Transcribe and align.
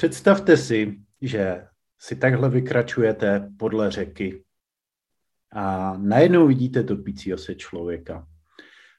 Představte 0.00 0.56
si, 0.56 0.96
že 1.20 1.64
si 1.98 2.16
takhle 2.16 2.48
vykračujete 2.48 3.50
podle 3.58 3.90
řeky 3.90 4.44
a 5.52 5.96
najednou 5.96 6.46
vidíte 6.46 6.82
topícího 6.82 7.38
se 7.38 7.54
člověka. 7.54 8.26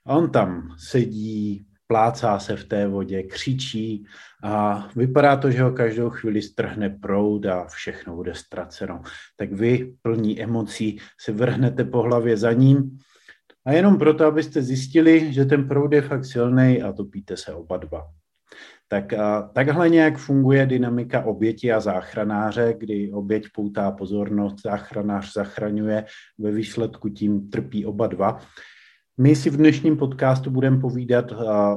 A 0.05 0.15
on 0.15 0.31
tam 0.31 0.75
sedí, 0.77 1.65
plácá 1.87 2.39
se 2.39 2.55
v 2.55 2.65
té 2.65 2.87
vodě, 2.87 3.23
křičí 3.23 4.05
a 4.43 4.87
vypadá 4.95 5.37
to, 5.37 5.51
že 5.51 5.63
ho 5.63 5.71
každou 5.71 6.09
chvíli 6.09 6.41
strhne 6.41 6.89
proud 6.89 7.45
a 7.45 7.65
všechno 7.65 8.15
bude 8.15 8.35
ztraceno. 8.35 9.01
Tak 9.37 9.51
vy, 9.51 9.95
plní 10.01 10.41
emocí, 10.41 10.99
se 11.19 11.31
vrhnete 11.31 11.83
po 11.83 12.01
hlavě 12.01 12.37
za 12.37 12.53
ním 12.53 12.97
a 13.65 13.71
jenom 13.71 13.97
proto, 13.97 14.25
abyste 14.25 14.61
zjistili, 14.61 15.33
že 15.33 15.45
ten 15.45 15.67
proud 15.67 15.93
je 15.93 16.01
fakt 16.01 16.25
silný 16.25 16.81
a 16.81 16.93
topíte 16.93 17.37
se 17.37 17.53
oba 17.53 17.77
dva. 17.77 18.20
Tak 18.91 19.13
takhle 19.53 19.89
nějak 19.89 20.17
funguje 20.17 20.65
dynamika 20.65 21.25
oběti 21.25 21.71
a 21.71 21.79
záchranáře, 21.79 22.75
kdy 22.77 23.11
oběť 23.11 23.43
poutá 23.55 23.91
pozornost, 23.91 24.55
záchranář 24.63 25.33
zachraňuje, 25.33 26.05
ve 26.39 26.51
výsledku 26.51 27.09
tím 27.09 27.49
trpí 27.49 27.85
oba 27.85 28.07
dva. 28.07 28.39
My 29.17 29.35
si 29.35 29.49
v 29.49 29.57
dnešním 29.57 29.97
podcastu 29.97 30.49
budeme 30.49 30.79
povídat 30.79 31.31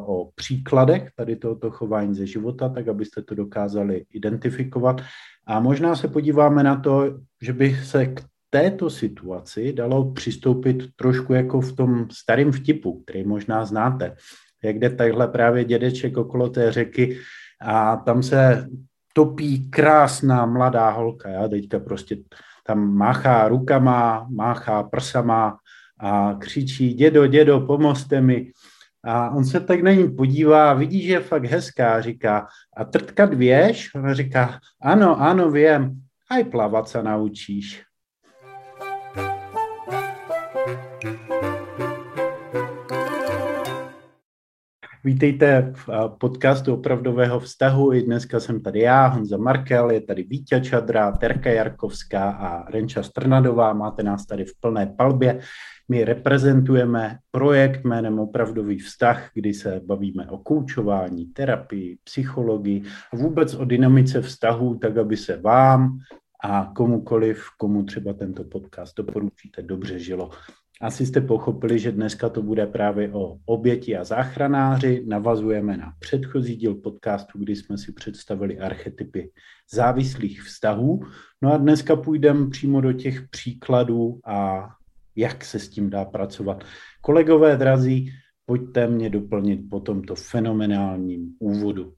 o 0.06 0.30
příkladech 0.34 1.10
tady 1.16 1.36
tohoto 1.36 1.70
chování 1.70 2.14
ze 2.14 2.26
života, 2.26 2.68
tak 2.68 2.88
abyste 2.88 3.22
to 3.22 3.34
dokázali 3.34 4.04
identifikovat. 4.10 5.00
A 5.46 5.60
možná 5.60 5.96
se 5.96 6.08
podíváme 6.08 6.62
na 6.62 6.76
to, 6.80 7.18
že 7.42 7.52
by 7.52 7.74
se 7.74 8.06
k 8.06 8.22
této 8.50 8.90
situaci 8.90 9.72
dalo 9.72 10.12
přistoupit 10.12 10.84
trošku 10.96 11.32
jako 11.32 11.60
v 11.60 11.72
tom 11.72 12.06
starém 12.10 12.52
vtipu, 12.52 13.02
který 13.02 13.24
možná 13.24 13.64
znáte, 13.64 14.16
jak 14.64 14.78
jde 14.78 14.90
takhle 14.90 15.28
právě 15.28 15.64
dědeček 15.64 16.16
okolo 16.16 16.48
té 16.48 16.72
řeky 16.72 17.18
a 17.60 17.96
tam 17.96 18.22
se 18.22 18.66
topí 19.12 19.70
krásná 19.70 20.46
mladá 20.46 20.90
holka, 20.90 21.28
já 21.28 21.48
teďka 21.48 21.78
prostě 21.78 22.16
tam 22.66 22.94
máchá 22.96 23.48
rukama, 23.48 24.26
máchá 24.30 24.82
prsama 24.82 25.58
a 26.00 26.34
křičí, 26.38 26.94
dědo, 26.94 27.26
dědo, 27.26 27.60
pomozte 27.60 28.20
mi. 28.20 28.50
A 29.04 29.30
on 29.30 29.44
se 29.44 29.60
tak 29.60 29.82
na 29.82 29.92
ní 29.92 30.10
podívá, 30.10 30.74
vidí, 30.74 31.02
že 31.02 31.12
je 31.12 31.20
fakt 31.20 31.44
hezká, 31.44 32.00
říká, 32.00 32.46
a 32.76 32.84
trtkat 32.84 33.34
věš? 33.34 33.94
Ona 33.94 34.14
říká, 34.14 34.60
ano, 34.82 35.20
ano, 35.20 35.50
vím, 35.50 36.02
aj 36.30 36.44
plavat 36.44 36.88
se 36.88 37.02
naučíš. 37.02 37.82
Vítejte 45.06 45.72
v 45.76 45.88
eh, 45.88 46.08
podcastu 46.18 46.74
Opravdového 46.74 47.40
vztahu. 47.40 47.92
I 47.92 48.02
dneska 48.02 48.40
jsem 48.40 48.62
tady 48.62 48.80
já, 48.80 49.06
Honza 49.06 49.36
Markel, 49.36 49.90
je 49.90 50.00
tady 50.00 50.22
Vítě 50.22 50.60
Čadra, 50.60 51.12
Terka 51.12 51.50
Jarkovská 51.50 52.30
a 52.30 52.70
Renča 52.70 53.02
Strnadová. 53.02 53.72
Máte 53.72 54.02
nás 54.02 54.26
tady 54.26 54.44
v 54.44 54.60
plné 54.60 54.86
palbě. 54.86 55.40
My 55.88 56.04
reprezentujeme 56.04 57.18
projekt 57.30 57.84
jménem 57.84 58.18
Opravdový 58.18 58.78
vztah, 58.78 59.30
kdy 59.34 59.54
se 59.54 59.80
bavíme 59.84 60.26
o 60.30 60.38
koučování, 60.38 61.26
terapii, 61.26 61.98
psychologii 62.04 62.82
a 63.12 63.16
vůbec 63.16 63.54
o 63.54 63.64
dynamice 63.64 64.22
vztahů, 64.22 64.74
tak 64.74 64.96
aby 64.96 65.16
se 65.16 65.36
vám 65.36 65.98
a 66.44 66.72
komukoliv, 66.76 67.44
komu 67.58 67.84
třeba 67.84 68.12
tento 68.12 68.44
podcast 68.44 68.96
doporučíte, 68.96 69.62
dobře 69.62 69.98
žilo. 69.98 70.30
Asi 70.84 71.06
jste 71.06 71.20
pochopili, 71.20 71.78
že 71.78 71.92
dneska 71.92 72.28
to 72.28 72.42
bude 72.42 72.66
právě 72.66 73.12
o 73.12 73.36
oběti 73.46 73.96
a 73.96 74.04
záchranáři. 74.04 75.04
Navazujeme 75.06 75.76
na 75.76 75.92
předchozí 75.98 76.56
díl 76.56 76.74
podcastu, 76.74 77.38
kdy 77.38 77.56
jsme 77.56 77.78
si 77.78 77.92
představili 77.92 78.58
archetypy 78.58 79.30
závislých 79.72 80.42
vztahů. 80.42 81.00
No 81.42 81.52
a 81.52 81.56
dneska 81.56 81.96
půjdeme 81.96 82.50
přímo 82.50 82.80
do 82.80 82.92
těch 82.92 83.28
příkladů 83.28 84.20
a 84.26 84.68
jak 85.16 85.44
se 85.44 85.58
s 85.58 85.68
tím 85.68 85.90
dá 85.90 86.04
pracovat. 86.04 86.64
Kolegové 87.00 87.56
drazí, 87.56 88.10
pojďte 88.46 88.86
mě 88.86 89.10
doplnit 89.10 89.60
po 89.70 89.80
tomto 89.80 90.14
fenomenálním 90.14 91.36
úvodu. 91.38 91.92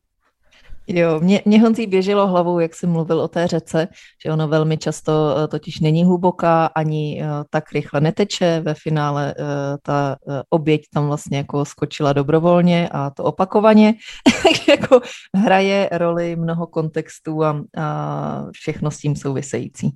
Jo, 0.89 1.21
mě, 1.21 1.43
mě 1.45 1.61
Honzí 1.61 1.87
běželo 1.87 2.27
hlavou, 2.27 2.59
jak 2.59 2.75
jsi 2.75 2.87
mluvil 2.87 3.21
o 3.21 3.29
té 3.29 3.47
řece, 3.47 3.89
že 4.25 4.33
ono 4.33 4.49
velmi 4.49 4.79
často 4.79 5.37
eh, 5.39 5.49
totiž 5.49 5.81
není 5.81 6.05
hluboká, 6.05 6.67
ani 6.67 7.23
eh, 7.23 7.27
tak 7.51 7.73
rychle 7.73 8.01
neteče. 8.01 8.61
Ve 8.65 8.75
finále 8.75 9.35
eh, 9.39 9.45
ta 9.83 10.17
oběť 10.51 10.83
tam 10.95 11.07
vlastně 11.07 11.39
jako 11.39 11.65
skočila 11.65 12.13
dobrovolně 12.13 12.89
a 12.93 13.11
to 13.11 13.25
opakovaně. 13.25 13.95
jako 14.69 15.01
hraje 15.35 15.89
roli 15.93 16.37
mnoho 16.37 16.67
kontextů 16.67 17.45
a, 17.45 17.63
a 17.77 18.47
všechno 18.53 18.91
s 18.91 18.99
tím 18.99 19.17
související. 19.17 19.91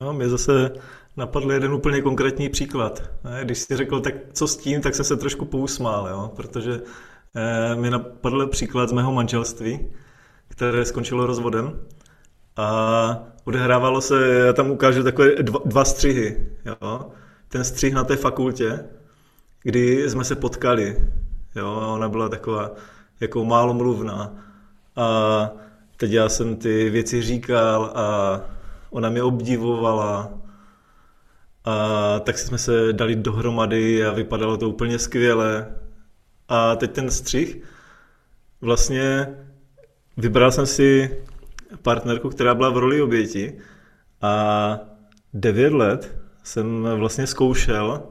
No, 0.00 0.12
mě 0.12 0.28
zase 0.28 0.72
napadl 1.16 1.52
jeden 1.52 1.72
úplně 1.72 2.02
konkrétní 2.02 2.48
příklad. 2.48 3.02
Když 3.42 3.58
jsi 3.58 3.76
řekl, 3.76 4.00
tak 4.00 4.14
co 4.32 4.48
s 4.48 4.56
tím, 4.56 4.80
tak 4.80 4.94
se 4.94 5.04
se 5.04 5.16
trošku 5.16 5.44
pousmál, 5.44 6.08
jo? 6.08 6.32
protože 6.36 6.80
mi 7.74 7.90
napadl 7.90 8.46
příklad 8.46 8.88
z 8.88 8.92
mého 8.92 9.12
manželství, 9.12 9.86
které 10.48 10.84
skončilo 10.84 11.26
rozvodem. 11.26 11.80
A 12.56 13.18
odehrávalo 13.44 14.00
se, 14.00 14.28
já 14.28 14.52
tam 14.52 14.70
ukážu 14.70 15.02
takové 15.02 15.42
dva, 15.42 15.60
dva 15.64 15.84
střihy. 15.84 16.48
Jo? 16.64 17.06
Ten 17.48 17.64
střih 17.64 17.94
na 17.94 18.04
té 18.04 18.16
fakultě, 18.16 18.84
kdy 19.62 20.10
jsme 20.10 20.24
se 20.24 20.36
potkali. 20.36 21.10
Jo? 21.56 21.90
Ona 21.94 22.08
byla 22.08 22.28
taková 22.28 22.70
jako 23.20 23.44
málo 23.44 23.74
mluvná. 23.74 24.34
A 24.96 25.50
teď 25.96 26.10
já 26.10 26.28
jsem 26.28 26.56
ty 26.56 26.90
věci 26.90 27.22
říkal 27.22 27.92
a 27.94 28.40
ona 28.90 29.10
mě 29.10 29.22
obdivovala. 29.22 30.30
A 31.64 32.18
tak 32.20 32.38
jsme 32.38 32.58
se 32.58 32.92
dali 32.92 33.16
dohromady 33.16 34.06
a 34.06 34.12
vypadalo 34.12 34.56
to 34.56 34.68
úplně 34.68 34.98
skvěle. 34.98 35.66
A 36.48 36.76
teď 36.76 36.92
ten 36.92 37.10
střih, 37.10 37.62
vlastně 38.60 39.28
vybral 40.16 40.52
jsem 40.52 40.66
si 40.66 41.16
partnerku, 41.82 42.28
která 42.28 42.54
byla 42.54 42.70
v 42.70 42.78
roli 42.78 43.02
oběti 43.02 43.58
a 44.22 44.78
devět 45.34 45.72
let 45.72 46.16
jsem 46.42 46.88
vlastně 46.96 47.26
zkoušel 47.26 48.02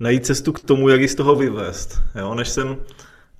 najít 0.00 0.26
cestu 0.26 0.52
k 0.52 0.60
tomu, 0.60 0.88
jak 0.88 1.00
ji 1.00 1.08
z 1.08 1.14
toho 1.14 1.36
vyvést. 1.36 2.02
Jo? 2.14 2.34
Než, 2.34 2.48
jsem, 2.48 2.76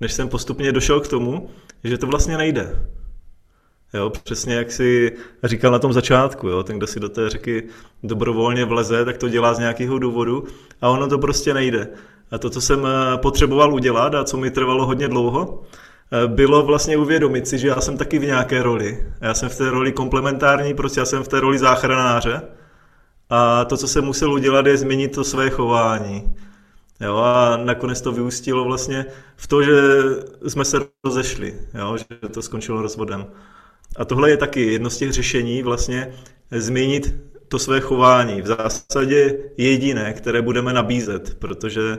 než 0.01 0.13
jsem 0.13 0.29
postupně 0.29 0.71
došel 0.71 0.99
k 0.99 1.07
tomu, 1.07 1.49
že 1.83 1.97
to 1.97 2.07
vlastně 2.07 2.37
nejde. 2.37 2.87
Jo, 3.93 4.09
přesně 4.09 4.55
jak 4.55 4.71
si 4.71 5.11
říkal 5.43 5.71
na 5.71 5.79
tom 5.79 5.93
začátku, 5.93 6.47
jo, 6.47 6.63
ten, 6.63 6.77
kdo 6.77 6.87
si 6.87 6.99
do 6.99 7.09
té 7.09 7.29
řeky 7.29 7.67
dobrovolně 8.03 8.65
vleze, 8.65 9.05
tak 9.05 9.17
to 9.17 9.29
dělá 9.29 9.53
z 9.53 9.59
nějakého 9.59 9.99
důvodu 9.99 10.43
a 10.81 10.89
ono 10.89 11.07
to 11.07 11.17
prostě 11.17 11.53
nejde. 11.53 11.87
A 12.33 12.37
to, 12.37 12.49
co 12.49 12.61
jsem 12.61 12.85
eh, 12.85 13.17
potřeboval 13.17 13.73
udělat 13.73 14.15
a 14.15 14.23
co 14.23 14.37
mi 14.37 14.51
trvalo 14.51 14.85
hodně 14.85 15.07
dlouho, 15.07 15.63
eh, 16.11 16.27
bylo 16.27 16.63
vlastně 16.63 16.97
uvědomit 16.97 17.47
si, 17.47 17.57
že 17.57 17.67
já 17.67 17.81
jsem 17.81 17.97
taky 17.97 18.19
v 18.19 18.25
nějaké 18.25 18.63
roli. 18.63 19.07
Já 19.21 19.33
jsem 19.33 19.49
v 19.49 19.57
té 19.57 19.69
roli 19.69 19.91
komplementární, 19.91 20.73
prostě 20.73 20.99
já 20.99 21.05
jsem 21.05 21.23
v 21.23 21.27
té 21.27 21.39
roli 21.39 21.59
záchranáře. 21.59 22.41
A 23.29 23.65
to, 23.65 23.77
co 23.77 23.87
jsem 23.87 24.05
musel 24.05 24.33
udělat, 24.33 24.65
je 24.65 24.77
změnit 24.77 25.07
to 25.15 25.23
své 25.23 25.49
chování. 25.49 26.35
Jo, 27.01 27.17
a 27.17 27.57
nakonec 27.57 28.01
to 28.01 28.11
vyústilo 28.11 28.63
vlastně 28.63 29.05
v 29.35 29.47
to, 29.47 29.63
že 29.63 29.71
jsme 30.47 30.65
se 30.65 30.77
rozešli, 31.03 31.55
jo, 31.73 31.97
že 31.97 32.29
to 32.29 32.41
skončilo 32.41 32.81
rozvodem. 32.81 33.25
A 33.97 34.05
tohle 34.05 34.29
je 34.29 34.37
taky 34.37 34.73
jedno 34.73 34.89
z 34.89 34.97
těch 34.97 35.11
řešení, 35.11 35.63
vlastně 35.63 36.13
změnit 36.51 37.15
to 37.47 37.59
své 37.59 37.79
chování. 37.79 38.41
V 38.41 38.47
zásadě 38.47 39.37
jediné, 39.57 40.13
které 40.13 40.41
budeme 40.41 40.73
nabízet, 40.73 41.37
protože 41.39 41.97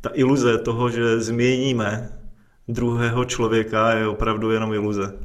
ta 0.00 0.10
iluze 0.14 0.58
toho, 0.58 0.90
že 0.90 1.20
změníme 1.20 2.18
druhého 2.68 3.24
člověka, 3.24 3.92
je 3.92 4.08
opravdu 4.08 4.50
jenom 4.50 4.72
iluze. 4.72 5.18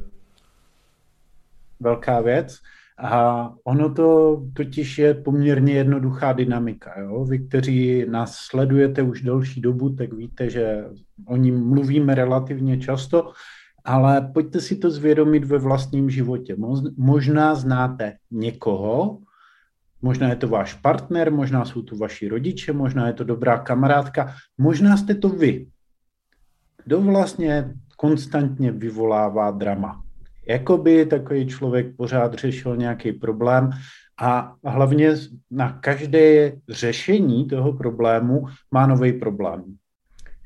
Velká 1.80 2.20
věc. 2.20 2.58
A 2.98 3.52
ono 3.64 3.94
to 3.94 4.40
totiž 4.54 4.98
je 4.98 5.14
poměrně 5.14 5.72
jednoduchá 5.72 6.32
dynamika. 6.32 7.00
Jo? 7.00 7.24
Vy, 7.24 7.38
kteří 7.38 8.06
nás 8.10 8.34
sledujete 8.34 9.02
už 9.02 9.22
delší 9.22 9.60
dobu, 9.60 9.90
tak 9.90 10.12
víte, 10.12 10.50
že 10.50 10.84
o 11.26 11.36
ní 11.36 11.50
mluvíme 11.50 12.14
relativně 12.14 12.78
často, 12.78 13.32
ale 13.84 14.30
pojďte 14.34 14.60
si 14.60 14.76
to 14.76 14.90
zvědomit 14.90 15.44
ve 15.44 15.58
vlastním 15.58 16.10
životě. 16.10 16.56
Možná 16.96 17.54
znáte 17.54 18.16
někoho, 18.30 19.18
Možná 20.02 20.28
je 20.28 20.36
to 20.36 20.48
váš 20.48 20.74
partner, 20.74 21.32
možná 21.32 21.64
jsou 21.64 21.82
to 21.82 21.96
vaši 21.96 22.28
rodiče, 22.28 22.72
možná 22.72 23.06
je 23.06 23.12
to 23.12 23.24
dobrá 23.24 23.58
kamarádka, 23.58 24.34
možná 24.58 24.96
jste 24.96 25.14
to 25.14 25.28
vy. 25.28 25.66
Kdo 26.84 27.00
vlastně 27.00 27.74
konstantně 27.96 28.72
vyvolává 28.72 29.50
drama? 29.50 30.02
Jakoby 30.46 31.06
takový 31.06 31.46
člověk 31.46 31.96
pořád 31.96 32.34
řešil 32.34 32.76
nějaký 32.76 33.12
problém 33.12 33.70
a 34.20 34.54
hlavně 34.64 35.14
na 35.50 35.72
každé 35.72 36.52
řešení 36.68 37.46
toho 37.46 37.72
problému 37.72 38.44
má 38.70 38.86
nový 38.86 39.12
problém. 39.12 39.64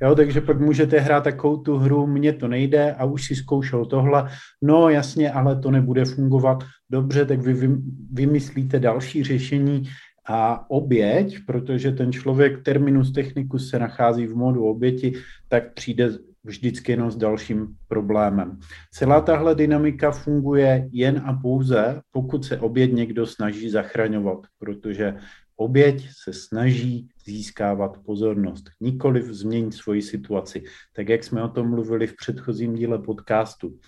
Jo, 0.03 0.15
takže 0.15 0.41
pak 0.41 0.61
můžete 0.61 1.01
hrát 1.01 1.25
takovou 1.25 1.57
tu 1.57 1.77
hru, 1.77 2.07
mně 2.07 2.33
to 2.33 2.49
nejde 2.49 2.93
a 2.93 3.05
už 3.05 3.25
si 3.25 3.35
zkoušel 3.35 3.85
tohle, 3.85 4.29
no 4.63 4.89
jasně, 4.89 5.33
ale 5.33 5.61
to 5.61 5.71
nebude 5.71 6.05
fungovat. 6.05 6.65
Dobře, 6.91 7.25
tak 7.25 7.41
vy 7.41 7.69
vymyslíte 8.13 8.81
další 8.81 9.25
řešení 9.25 9.83
a 10.29 10.71
oběť, 10.71 11.37
protože 11.47 11.93
ten 11.93 12.13
člověk 12.13 12.63
terminus 12.63 13.13
technicus 13.13 13.71
se 13.71 13.79
nachází 13.79 14.27
v 14.27 14.37
modu 14.37 14.65
oběti, 14.65 15.13
tak 15.49 15.75
přijde 15.75 16.11
vždycky 16.45 16.93
jenom 16.93 17.11
s 17.11 17.17
dalším 17.17 17.69
problémem. 17.89 18.59
Celá 18.91 19.21
tahle 19.21 19.55
dynamika 19.55 20.11
funguje 20.11 20.89
jen 20.93 21.23
a 21.25 21.33
pouze, 21.33 22.01
pokud 22.11 22.45
se 22.45 22.59
oběť 22.59 22.93
někdo 22.93 23.27
snaží 23.27 23.71
zachraňovat, 23.71 24.39
protože 24.59 25.15
oběť 25.57 26.09
se 26.23 26.33
snaží 26.33 27.09
získávat 27.25 27.99
pozornost, 27.99 28.71
nikoli 28.81 29.35
změnit 29.35 29.75
svoji 29.75 30.03
situaci, 30.03 30.65
tak 30.93 31.09
jak 31.09 31.25
jsme 31.25 31.43
o 31.43 31.49
tom 31.49 31.71
mluvili 31.71 32.07
v 32.07 32.17
předchozím 32.17 32.75
díle 32.75 32.99
podcastu. 32.99 33.79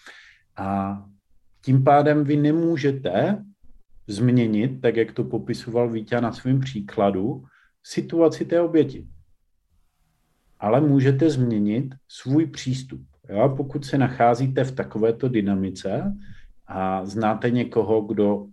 A 0.56 0.98
tím 1.64 1.84
pádem 1.84 2.24
vy 2.24 2.36
nemůžete 2.36 3.44
změnit, 4.06 4.80
tak 4.80 4.96
jak 4.96 5.12
to 5.12 5.24
popisoval 5.24 5.90
Vítě 5.90 6.20
na 6.20 6.32
svém 6.32 6.60
příkladu, 6.60 7.44
situaci 7.82 8.44
té 8.44 8.60
oběti. 8.60 9.06
Ale 10.60 10.80
můžete 10.80 11.30
změnit 11.30 11.94
svůj 12.08 12.46
přístup. 12.46 13.02
Jo? 13.28 13.54
Pokud 13.56 13.84
se 13.84 13.98
nacházíte 13.98 14.64
v 14.64 14.72
takovéto 14.72 15.28
dynamice 15.28 16.16
a 16.66 17.04
znáte 17.06 17.50
někoho, 17.50 18.00
kdo 18.00 18.46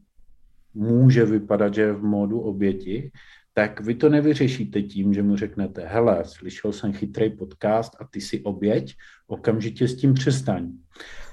může 0.76 1.26
vypadat, 1.26 1.74
že 1.74 1.82
je 1.82 1.94
v 1.94 2.04
módu 2.04 2.40
oběti, 2.40 3.12
tak 3.54 3.82
vy 3.82 3.96
to 3.96 4.10
nevyřešíte 4.10 4.82
tím, 4.82 5.14
že 5.14 5.24
mu 5.24 5.36
řeknete, 5.36 5.88
hele, 5.88 6.24
slyšel 6.26 6.72
jsem 6.72 6.94
chytrý 6.94 7.30
podcast 7.30 7.96
a 8.00 8.08
ty 8.12 8.22
si 8.22 8.42
oběť, 8.42 8.96
okamžitě 9.28 9.88
s 9.88 9.96
tím 9.98 10.14
přestaň. 10.14 10.72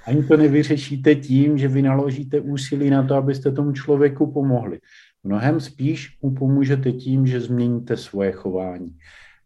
Ani 0.07 0.23
to 0.23 0.37
nevyřešíte 0.37 1.15
tím, 1.15 1.59
že 1.59 1.69
vy 1.69 1.83
naložíte 1.83 2.41
úsilí 2.41 2.91
na 2.91 3.03
to, 3.03 3.15
abyste 3.15 3.53
tomu 3.53 3.73
člověku 3.73 4.33
pomohli. 4.33 4.79
Mnohem 5.25 5.61
spíš 5.61 6.19
mu 6.23 6.35
pomůžete 6.35 6.93
tím, 6.93 7.27
že 7.27 7.41
změníte 7.41 7.97
svoje 7.97 8.33
chování. 8.33 8.97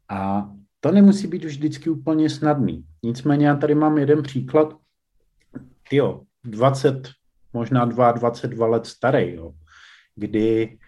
A 0.08 0.50
to 0.80 0.92
nemusí 0.92 1.26
být 1.26 1.44
vždycky 1.44 1.90
úplně 1.90 2.30
snadný. 2.30 2.84
Nicméně 3.02 3.46
já 3.46 3.56
tady 3.56 3.74
mám 3.74 3.98
jeden 3.98 4.22
příklad, 4.22 4.76
jo, 5.92 6.22
20, 6.44 7.08
možná 7.52 7.84
22 7.84 8.66
let 8.66 8.86
starý, 8.86 9.34
jo, 9.34 9.52
kdy 10.16 10.78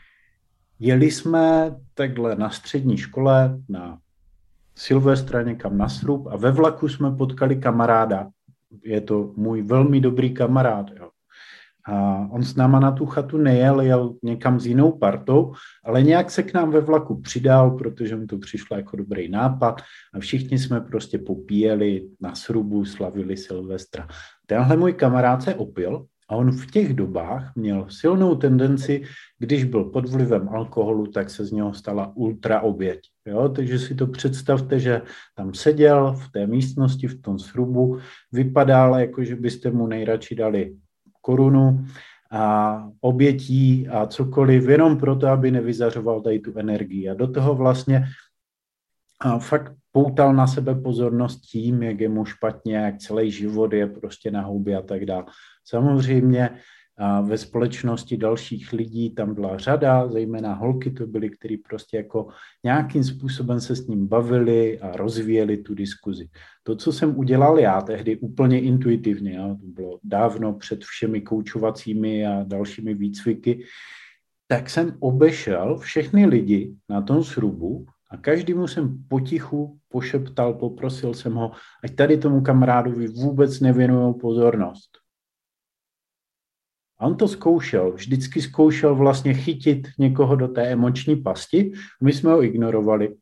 jeli 0.78 1.10
jsme 1.10 1.76
takhle 1.94 2.36
na 2.36 2.50
střední 2.50 2.96
škole 2.96 3.58
na 3.68 3.98
Silvestra 4.74 5.42
někam 5.42 5.78
na 5.78 5.88
srub 5.88 6.26
a 6.26 6.36
ve 6.36 6.50
vlaku 6.50 6.88
jsme 6.88 7.10
potkali 7.10 7.56
kamaráda. 7.56 8.28
Je 8.84 9.00
to 9.00 9.32
můj 9.36 9.62
velmi 9.62 10.00
dobrý 10.00 10.34
kamarád. 10.34 10.90
Jo. 11.00 11.08
A 11.84 12.26
on 12.30 12.42
s 12.42 12.56
náma 12.56 12.80
na 12.80 12.92
tu 12.92 13.06
chatu 13.06 13.38
nejel, 13.38 13.80
jel 13.80 14.14
někam 14.22 14.60
s 14.60 14.66
jinou 14.66 14.92
partou, 14.92 15.54
ale 15.84 16.02
nějak 16.02 16.30
se 16.30 16.42
k 16.42 16.54
nám 16.54 16.70
ve 16.70 16.80
vlaku 16.80 17.20
přidal, 17.20 17.70
protože 17.70 18.16
mu 18.16 18.26
to 18.26 18.38
přišlo 18.38 18.76
jako 18.76 18.96
dobrý 18.96 19.28
nápad 19.28 19.80
a 20.14 20.18
všichni 20.18 20.58
jsme 20.58 20.80
prostě 20.80 21.18
popíjeli 21.18 22.08
na 22.20 22.34
srubu, 22.34 22.84
slavili 22.84 23.36
Silvestra. 23.36 24.08
Tenhle 24.46 24.76
můj 24.76 24.92
kamarád 24.92 25.42
se 25.42 25.54
opil 25.54 26.06
a 26.28 26.36
on 26.36 26.50
v 26.52 26.70
těch 26.70 26.94
dobách 26.94 27.56
měl 27.56 27.86
silnou 27.88 28.34
tendenci, 28.34 29.02
když 29.38 29.64
byl 29.64 29.84
pod 29.84 30.08
vlivem 30.08 30.48
alkoholu, 30.48 31.06
tak 31.06 31.30
se 31.30 31.44
z 31.44 31.52
něho 31.52 31.74
stala 31.74 32.12
ultra 32.14 32.60
oběť. 32.60 33.00
Jo? 33.26 33.48
Takže 33.48 33.78
si 33.78 33.94
to 33.94 34.06
představte, 34.06 34.80
že 34.80 35.02
tam 35.34 35.54
seděl 35.54 36.12
v 36.12 36.32
té 36.32 36.46
místnosti, 36.46 37.06
v 37.06 37.22
tom 37.22 37.38
srubu, 37.38 37.98
vypadal, 38.32 38.94
jako 39.00 39.24
že 39.24 39.36
byste 39.36 39.70
mu 39.70 39.86
nejradši 39.86 40.34
dali 40.34 40.76
korunu 41.22 41.84
a 42.30 42.84
obětí 43.00 43.88
a 43.88 44.06
cokoliv, 44.06 44.68
jenom 44.68 44.98
proto, 44.98 45.26
aby 45.26 45.50
nevyzařoval 45.50 46.20
tady 46.20 46.38
tu 46.38 46.58
energii. 46.58 47.08
A 47.08 47.14
do 47.14 47.28
toho 47.28 47.54
vlastně 47.54 48.04
a 49.20 49.38
fakt 49.38 49.72
poutal 49.98 50.34
na 50.34 50.46
sebe 50.46 50.74
pozornost 50.74 51.40
tím, 51.40 51.82
jak 51.82 52.00
je 52.00 52.08
mu 52.08 52.24
špatně, 52.24 52.76
jak 52.76 52.98
celý 52.98 53.30
život 53.30 53.72
je 53.72 53.86
prostě 53.86 54.30
na 54.30 54.42
houby 54.42 54.74
a 54.74 54.82
tak 54.82 55.04
dále. 55.04 55.24
Samozřejmě 55.64 56.50
ve 57.22 57.38
společnosti 57.38 58.16
dalších 58.16 58.72
lidí 58.72 59.10
tam 59.10 59.34
byla 59.34 59.58
řada, 59.58 60.08
zejména 60.08 60.54
holky 60.54 60.90
to 60.90 61.06
byly, 61.06 61.30
kteří 61.30 61.56
prostě 61.56 61.96
jako 61.96 62.28
nějakým 62.64 63.04
způsobem 63.04 63.60
se 63.60 63.76
s 63.76 63.86
ním 63.86 64.06
bavili 64.06 64.80
a 64.80 64.96
rozvíjeli 64.96 65.56
tu 65.56 65.74
diskuzi. 65.74 66.28
To, 66.62 66.76
co 66.76 66.92
jsem 66.92 67.18
udělal 67.18 67.58
já 67.58 67.80
tehdy 67.80 68.16
úplně 68.16 68.60
intuitivně, 68.60 69.34
jo, 69.34 69.56
to 69.60 69.66
bylo 69.66 69.98
dávno 70.04 70.52
před 70.52 70.84
všemi 70.84 71.20
koučovacími 71.20 72.26
a 72.26 72.42
dalšími 72.46 72.94
výcviky, 72.94 73.64
tak 74.46 74.70
jsem 74.70 74.96
obešel 75.00 75.78
všechny 75.78 76.26
lidi 76.26 76.74
na 76.88 77.02
tom 77.02 77.24
srubu 77.24 77.86
a 78.10 78.16
každému 78.16 78.68
jsem 78.68 79.04
potichu 79.08 79.78
pošeptal, 79.88 80.54
poprosil 80.54 81.14
jsem 81.14 81.34
ho, 81.34 81.52
ať 81.84 81.94
tady 81.94 82.18
tomu 82.18 82.40
kamarádovi 82.40 83.08
vůbec 83.08 83.60
nevěnují 83.60 84.14
pozornost. 84.14 84.90
A 86.98 87.06
on 87.06 87.16
to 87.16 87.28
zkoušel, 87.28 87.92
vždycky 87.92 88.42
zkoušel 88.42 88.94
vlastně 88.96 89.34
chytit 89.34 89.88
někoho 89.98 90.36
do 90.36 90.48
té 90.48 90.62
emoční 90.62 91.16
pasti, 91.16 91.72
my 92.02 92.12
jsme 92.12 92.30
ho 92.30 92.42
ignorovali. 92.42 93.16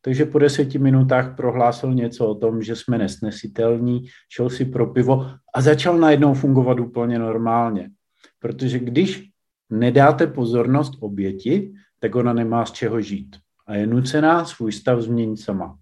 Takže 0.00 0.24
po 0.24 0.38
deseti 0.38 0.78
minutách 0.78 1.36
prohlásil 1.36 1.94
něco 1.94 2.28
o 2.28 2.34
tom, 2.34 2.62
že 2.62 2.76
jsme 2.76 2.98
nesnesitelní, 2.98 4.04
šel 4.28 4.50
si 4.50 4.64
pro 4.64 4.86
pivo 4.86 5.30
a 5.54 5.60
začal 5.60 5.98
najednou 5.98 6.34
fungovat 6.34 6.80
úplně 6.80 7.18
normálně. 7.18 7.90
Protože 8.38 8.78
když 8.78 9.30
nedáte 9.70 10.26
pozornost 10.26 10.92
oběti, 11.00 11.72
tak 12.00 12.14
ona 12.14 12.32
nemá 12.32 12.66
z 12.66 12.72
čeho 12.72 13.00
žít 13.00 13.36
a 13.66 13.74
je 13.74 13.86
nucená 13.86 14.44
svůj 14.44 14.72
stav 14.72 15.00
změnit 15.00 15.36
sama. 15.36 15.78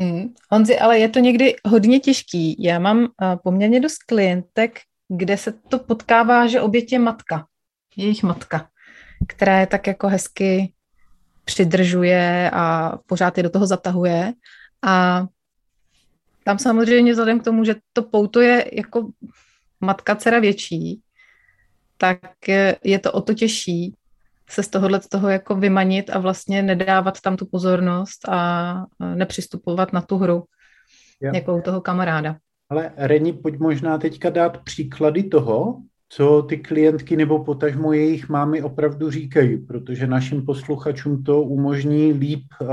Hmm. 0.00 0.34
Honzi, 0.50 0.78
ale 0.78 0.98
je 0.98 1.08
to 1.08 1.18
někdy 1.18 1.56
hodně 1.68 2.00
těžký. 2.00 2.62
Já 2.64 2.78
mám 2.78 2.98
uh, 2.98 3.06
poměrně 3.44 3.80
dost 3.80 3.98
klientek, 3.98 4.80
kde 5.08 5.36
se 5.36 5.52
to 5.52 5.78
potkává, 5.78 6.46
že 6.46 6.60
oběť 6.60 6.92
je 6.92 6.98
matka, 6.98 7.46
jejich 7.96 8.22
matka, 8.22 8.68
která 9.28 9.60
je 9.60 9.66
tak 9.66 9.86
jako 9.86 10.08
hezky 10.08 10.72
přidržuje 11.44 12.50
a 12.52 12.98
pořád 13.06 13.36
je 13.36 13.42
do 13.42 13.50
toho 13.50 13.66
zatahuje. 13.66 14.32
A 14.82 15.26
tam 16.44 16.58
samozřejmě 16.58 17.12
vzhledem 17.12 17.40
k 17.40 17.44
tomu, 17.44 17.64
že 17.64 17.74
to 17.92 18.02
pouto 18.02 18.40
je 18.40 18.70
jako 18.72 19.08
matka 19.80 20.16
dcera 20.16 20.40
větší, 20.40 21.00
tak 21.96 22.18
je 22.84 22.98
to 22.98 23.12
o 23.12 23.20
to 23.20 23.34
těžší 23.34 23.94
se 24.48 24.62
z 24.62 24.68
tohohle 24.68 25.00
toho 25.00 25.28
jako 25.28 25.54
vymanit 25.54 26.10
a 26.10 26.18
vlastně 26.18 26.62
nedávat 26.62 27.20
tam 27.20 27.36
tu 27.36 27.46
pozornost 27.46 28.28
a 28.28 28.84
nepřistupovat 29.14 29.92
na 29.92 30.00
tu 30.00 30.16
hru 30.16 30.44
jo. 31.20 31.32
jako 31.34 31.56
u 31.56 31.60
toho 31.60 31.80
kamaráda. 31.80 32.36
Ale 32.70 32.92
Reni, 32.96 33.32
pojď 33.32 33.58
možná 33.58 33.98
teďka 33.98 34.30
dát 34.30 34.58
příklady 34.64 35.22
toho, 35.22 35.82
co 36.08 36.42
ty 36.42 36.56
klientky 36.56 37.16
nebo 37.16 37.44
potažmo 37.44 37.92
jejich 37.92 38.28
mámy 38.28 38.62
opravdu 38.62 39.10
říkají, 39.10 39.58
protože 39.58 40.06
našim 40.06 40.46
posluchačům 40.46 41.22
to 41.22 41.42
umožní 41.42 42.12
líp 42.12 42.44
uh, 42.60 42.68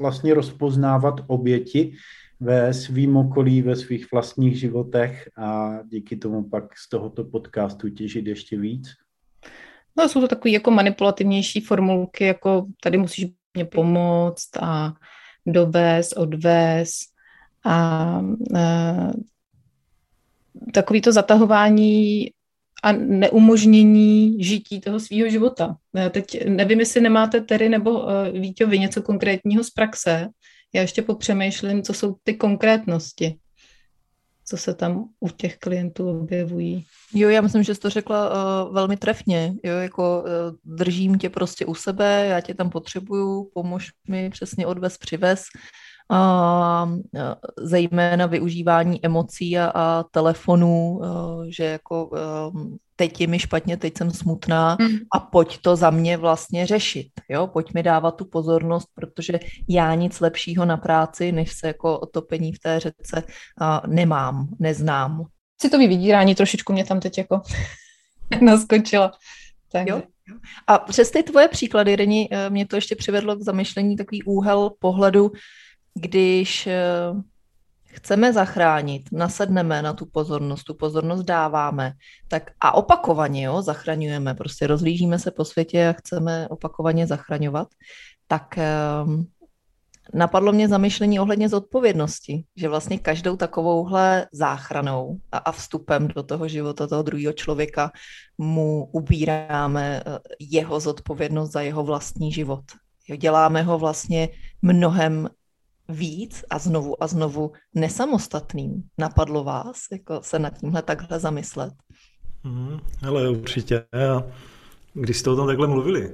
vlastně 0.00 0.34
rozpoznávat 0.34 1.20
oběti 1.26 1.92
ve 2.40 2.74
svým 2.74 3.16
okolí, 3.16 3.62
ve 3.62 3.76
svých 3.76 4.12
vlastních 4.12 4.60
životech 4.60 5.28
a 5.36 5.78
díky 5.88 6.16
tomu 6.16 6.42
pak 6.42 6.78
z 6.78 6.88
tohoto 6.88 7.24
podcastu 7.24 7.88
těžit 7.88 8.26
ještě 8.26 8.58
víc. 8.58 8.88
No, 9.98 10.08
jsou 10.08 10.20
to 10.20 10.28
takové 10.28 10.50
jako 10.50 10.70
manipulativnější 10.70 11.60
formulky, 11.60 12.24
jako 12.24 12.66
tady 12.82 12.98
musíš 12.98 13.26
mě 13.54 13.64
pomoct 13.64 14.56
a 14.60 14.92
dovést, 15.46 16.16
odvést 16.16 17.06
a, 17.64 17.74
a 17.74 18.20
takový 20.72 21.00
to 21.00 21.12
zatahování 21.12 22.30
a 22.82 22.92
neumožnění 22.92 24.44
žití 24.44 24.80
toho 24.80 25.00
svého 25.00 25.30
života. 25.30 25.76
Teď 26.10 26.44
nevím, 26.48 26.80
jestli 26.80 27.00
nemáte 27.00 27.40
tedy 27.40 27.68
nebo 27.68 28.06
Víťo, 28.32 28.66
vy 28.66 28.78
něco 28.78 29.02
konkrétního 29.02 29.64
z 29.64 29.70
praxe. 29.70 30.28
Já 30.74 30.80
ještě 30.80 31.02
popřemýšlím, 31.02 31.82
co 31.82 31.94
jsou 31.94 32.16
ty 32.22 32.34
konkrétnosti 32.34 33.36
co 34.50 34.56
se 34.56 34.74
tam 34.74 35.04
u 35.20 35.28
těch 35.28 35.58
klientů 35.58 36.08
objevují. 36.08 36.86
Jo, 37.14 37.28
já 37.28 37.40
myslím, 37.40 37.62
že 37.62 37.74
jsi 37.74 37.80
to 37.80 37.90
řekla 37.90 38.30
uh, 38.30 38.74
velmi 38.74 38.96
trefně. 38.96 39.54
Jo, 39.64 39.74
jako 39.76 40.22
uh, 40.22 40.28
držím 40.64 41.18
tě 41.18 41.30
prostě 41.30 41.66
u 41.66 41.74
sebe, 41.74 42.26
já 42.26 42.40
tě 42.40 42.54
tam 42.54 42.70
potřebuju, 42.70 43.50
pomož 43.54 43.88
mi 44.08 44.30
přesně 44.30 44.66
odvez, 44.66 44.98
přivez. 44.98 45.42
A 46.10 46.84
uh, 46.84 47.20
zejména 47.58 48.26
využívání 48.26 49.06
emocí 49.06 49.58
a, 49.58 49.70
a 49.74 50.02
telefonů, 50.10 50.98
uh, 50.98 51.44
že 51.56 51.64
jako 51.64 52.10
teď 53.00 53.20
je 53.20 53.26
mi 53.26 53.38
špatně, 53.38 53.76
teď 53.76 53.98
jsem 53.98 54.10
smutná 54.10 54.76
mm. 54.80 54.96
a 55.14 55.20
pojď 55.20 55.58
to 55.58 55.76
za 55.76 55.90
mě 55.90 56.16
vlastně 56.16 56.66
řešit, 56.66 57.08
jo, 57.28 57.46
pojď 57.46 57.74
mi 57.74 57.82
dávat 57.82 58.10
tu 58.10 58.24
pozornost, 58.24 58.88
protože 58.94 59.40
já 59.68 59.94
nic 59.94 60.20
lepšího 60.20 60.64
na 60.64 60.76
práci, 60.76 61.32
než 61.32 61.52
se 61.52 61.66
jako 61.66 61.98
otopení 61.98 62.52
v 62.52 62.58
té 62.58 62.80
řece 62.80 63.22
uh, 63.60 63.92
nemám, 63.92 64.48
neznám. 64.58 65.24
Citový 65.60 65.88
vydírání 65.88 66.34
trošičku 66.34 66.72
mě 66.72 66.84
tam 66.84 67.00
teď 67.00 67.18
jako 67.18 67.40
naskočila. 68.40 69.12
Tak. 69.72 69.88
Jo? 69.88 70.02
A 70.66 70.78
přes 70.78 71.10
ty 71.10 71.22
tvoje 71.22 71.48
příklady, 71.48 71.96
Reni, 71.96 72.28
eh, 72.30 72.50
mě 72.50 72.66
to 72.66 72.76
ještě 72.76 72.96
přivedlo 72.96 73.36
k 73.36 73.42
zamyšlení 73.42 73.96
takový 73.96 74.22
úhel 74.22 74.70
pohledu, 74.78 75.32
když 75.94 76.66
eh, 76.66 76.82
chceme 77.92 78.32
zachránit, 78.32 79.02
nasedneme 79.12 79.82
na 79.82 79.92
tu 79.92 80.06
pozornost, 80.06 80.64
tu 80.64 80.74
pozornost 80.74 81.22
dáváme, 81.22 81.92
tak 82.28 82.50
a 82.60 82.74
opakovaně 82.74 83.42
jo, 83.42 83.62
zachraňujeme, 83.62 84.34
prostě 84.34 84.66
rozlížíme 84.66 85.18
se 85.18 85.30
po 85.30 85.44
světě 85.44 85.88
a 85.88 85.92
chceme 85.92 86.48
opakovaně 86.48 87.06
zachraňovat, 87.06 87.68
tak 88.26 88.58
um, 89.04 89.26
napadlo 90.14 90.52
mě 90.52 90.68
zamyšlení 90.68 91.20
ohledně 91.20 91.48
zodpovědnosti, 91.48 92.44
že 92.56 92.68
vlastně 92.68 92.98
každou 92.98 93.36
takovouhle 93.36 94.26
záchranou 94.32 95.18
a, 95.32 95.38
a 95.38 95.52
vstupem 95.52 96.08
do 96.08 96.22
toho 96.22 96.48
života 96.48 96.86
toho 96.86 97.02
druhého 97.02 97.32
člověka 97.32 97.92
mu 98.38 98.84
ubíráme 98.92 100.02
eh, 100.06 100.18
jeho 100.40 100.80
zodpovědnost 100.80 101.52
za 101.52 101.60
jeho 101.60 101.82
vlastní 101.82 102.32
život. 102.32 102.64
Jo, 103.08 103.16
děláme 103.16 103.62
ho 103.62 103.78
vlastně 103.78 104.28
mnohem 104.62 105.28
víc 105.90 106.44
a 106.50 106.58
znovu 106.58 107.02
a 107.02 107.06
znovu 107.06 107.52
nesamostatným. 107.74 108.82
Napadlo 108.98 109.44
vás 109.44 109.76
jako 109.92 110.20
se 110.22 110.38
nad 110.38 110.58
tímhle 110.58 110.82
takhle 110.82 111.20
zamyslet? 111.20 111.72
Hmm, 112.44 112.80
ale 113.06 113.28
určitě. 113.28 113.84
Když 114.94 115.18
jste 115.18 115.30
o 115.30 115.36
tom 115.36 115.46
takhle 115.46 115.66
mluvili, 115.66 116.12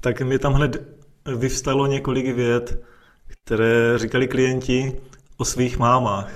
tak 0.00 0.20
mi 0.20 0.38
tam 0.38 0.52
hned 0.52 0.96
vyvstalo 1.36 1.86
několik 1.86 2.36
vět, 2.36 2.82
které 3.26 3.98
říkali 3.98 4.28
klienti 4.28 5.00
o 5.36 5.44
svých 5.44 5.78
mámách. 5.78 6.32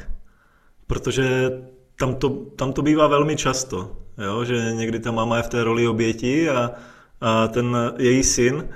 Protože 0.87 1.50
tam 1.99 2.14
to, 2.14 2.28
tam 2.30 2.73
to 2.73 2.82
bývá 2.82 3.06
velmi 3.06 3.37
často, 3.37 3.97
jo? 4.18 4.44
že 4.44 4.73
někdy 4.75 5.00
ta 5.00 5.12
máma 5.12 5.37
je 5.37 5.42
v 5.42 5.49
té 5.49 5.64
roli 5.64 5.88
oběti 5.88 6.50
a, 6.50 6.70
a 7.20 7.49
ten 7.49 7.76
její 7.99 8.23
syn 8.23 8.68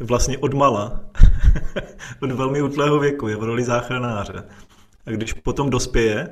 vlastně 0.00 0.38
odmala, 0.38 1.00
od 2.20 2.32
velmi 2.32 2.62
útlého 2.62 2.98
věku, 2.98 3.28
je 3.28 3.36
v 3.36 3.42
roli 3.42 3.64
záchranáře. 3.64 4.44
A 5.06 5.10
když 5.10 5.32
potom 5.32 5.70
dospěje, 5.70 6.28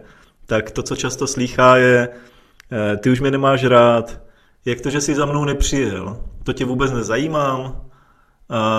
tak 0.46 0.70
to, 0.70 0.82
co 0.82 0.96
často 0.96 1.26
slýchá, 1.26 1.76
je 1.76 2.08
eh, 2.72 2.96
ty 2.96 3.10
už 3.10 3.20
mě 3.20 3.30
nemáš 3.30 3.64
rád, 3.64 4.20
jak 4.64 4.80
to, 4.80 4.90
že 4.90 5.00
jsi 5.00 5.14
za 5.14 5.26
mnou 5.26 5.44
nepřijel, 5.44 6.20
to 6.42 6.52
tě 6.52 6.64
vůbec 6.64 6.92
nezajímám, 6.92 7.80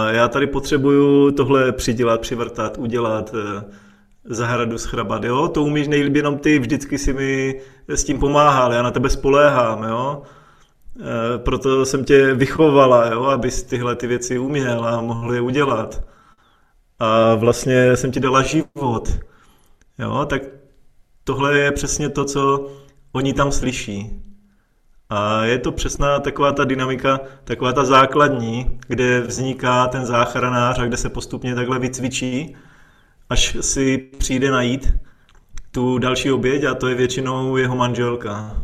já 0.10 0.28
tady 0.28 0.48
potřebuju 0.48 1.32
tohle 1.32 1.72
přidělat, 1.72 2.22
přivrtat, 2.22 2.78
udělat, 2.78 3.36
eh, 3.36 3.64
zahradu 4.26 4.78
schrabat, 4.78 5.24
jo, 5.24 5.48
to 5.48 5.64
umíš 5.64 5.88
nejlíp 5.88 6.16
jenom 6.16 6.38
ty, 6.38 6.60
vždycky 6.60 6.98
si 6.98 7.14
mi 7.14 7.62
s 7.88 8.04
tím 8.04 8.20
pomáhal, 8.20 8.74
já 8.74 8.82
na 8.82 8.92
tebe 8.92 9.10
spoléhám, 9.10 9.84
jo, 9.84 10.24
Eh, 11.00 11.38
proto 11.38 11.86
jsem 11.86 12.06
tě 12.06 12.34
vychovala, 12.34 13.08
jo, 13.08 13.24
abys 13.24 13.64
tyhle 13.64 13.96
ty 13.96 14.08
věci 14.08 14.40
uměl 14.40 14.86
a 14.86 15.02
mohl 15.02 15.34
je 15.34 15.42
udělat. 15.42 16.04
A 17.02 17.36
vlastně 17.36 17.98
jsem 17.98 18.12
ti 18.12 18.20
dala 18.20 18.42
život. 18.42 19.20
Jo, 20.00 20.26
tak 20.30 20.42
tohle 21.24 21.60
je 21.60 21.72
přesně 21.72 22.10
to, 22.10 22.26
co 22.26 22.72
oni 23.12 23.34
tam 23.34 23.52
slyší. 23.52 24.22
A 25.10 25.44
je 25.44 25.60
to 25.60 25.72
přesná 25.72 26.20
taková 26.20 26.52
ta 26.52 26.64
dynamika, 26.64 27.20
taková 27.44 27.74
ta 27.74 27.86
základní, 27.86 28.80
kde 28.88 29.22
vzniká 29.22 29.88
ten 29.88 30.06
záchranář 30.06 30.80
a 30.80 30.86
kde 30.86 30.98
se 30.98 31.10
postupně 31.10 31.56
takhle 31.56 31.80
vycvičí, 31.80 32.56
až 33.30 33.58
si 33.62 33.98
přijde 33.98 34.52
najít 34.52 34.94
tu 35.72 35.98
další 35.98 36.32
oběť 36.32 36.64
a 36.64 36.74
to 36.74 36.88
je 36.88 36.96
většinou 36.96 37.58
jeho 37.58 37.76
manželka. 37.76 38.62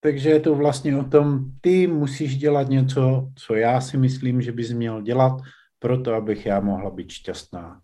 Takže 0.00 0.30
je 0.30 0.40
to 0.40 0.54
vlastně 0.54 0.96
o 0.96 1.04
tom, 1.04 1.44
ty 1.60 1.86
musíš 1.86 2.36
dělat 2.36 2.68
něco, 2.68 3.28
co 3.34 3.54
já 3.54 3.80
si 3.80 3.96
myslím, 3.96 4.42
že 4.42 4.52
bys 4.52 4.72
měl 4.72 5.02
dělat, 5.02 5.32
proto 5.84 6.14
abych 6.14 6.46
já 6.46 6.60
mohla 6.60 6.90
být 6.90 7.10
šťastná. 7.10 7.80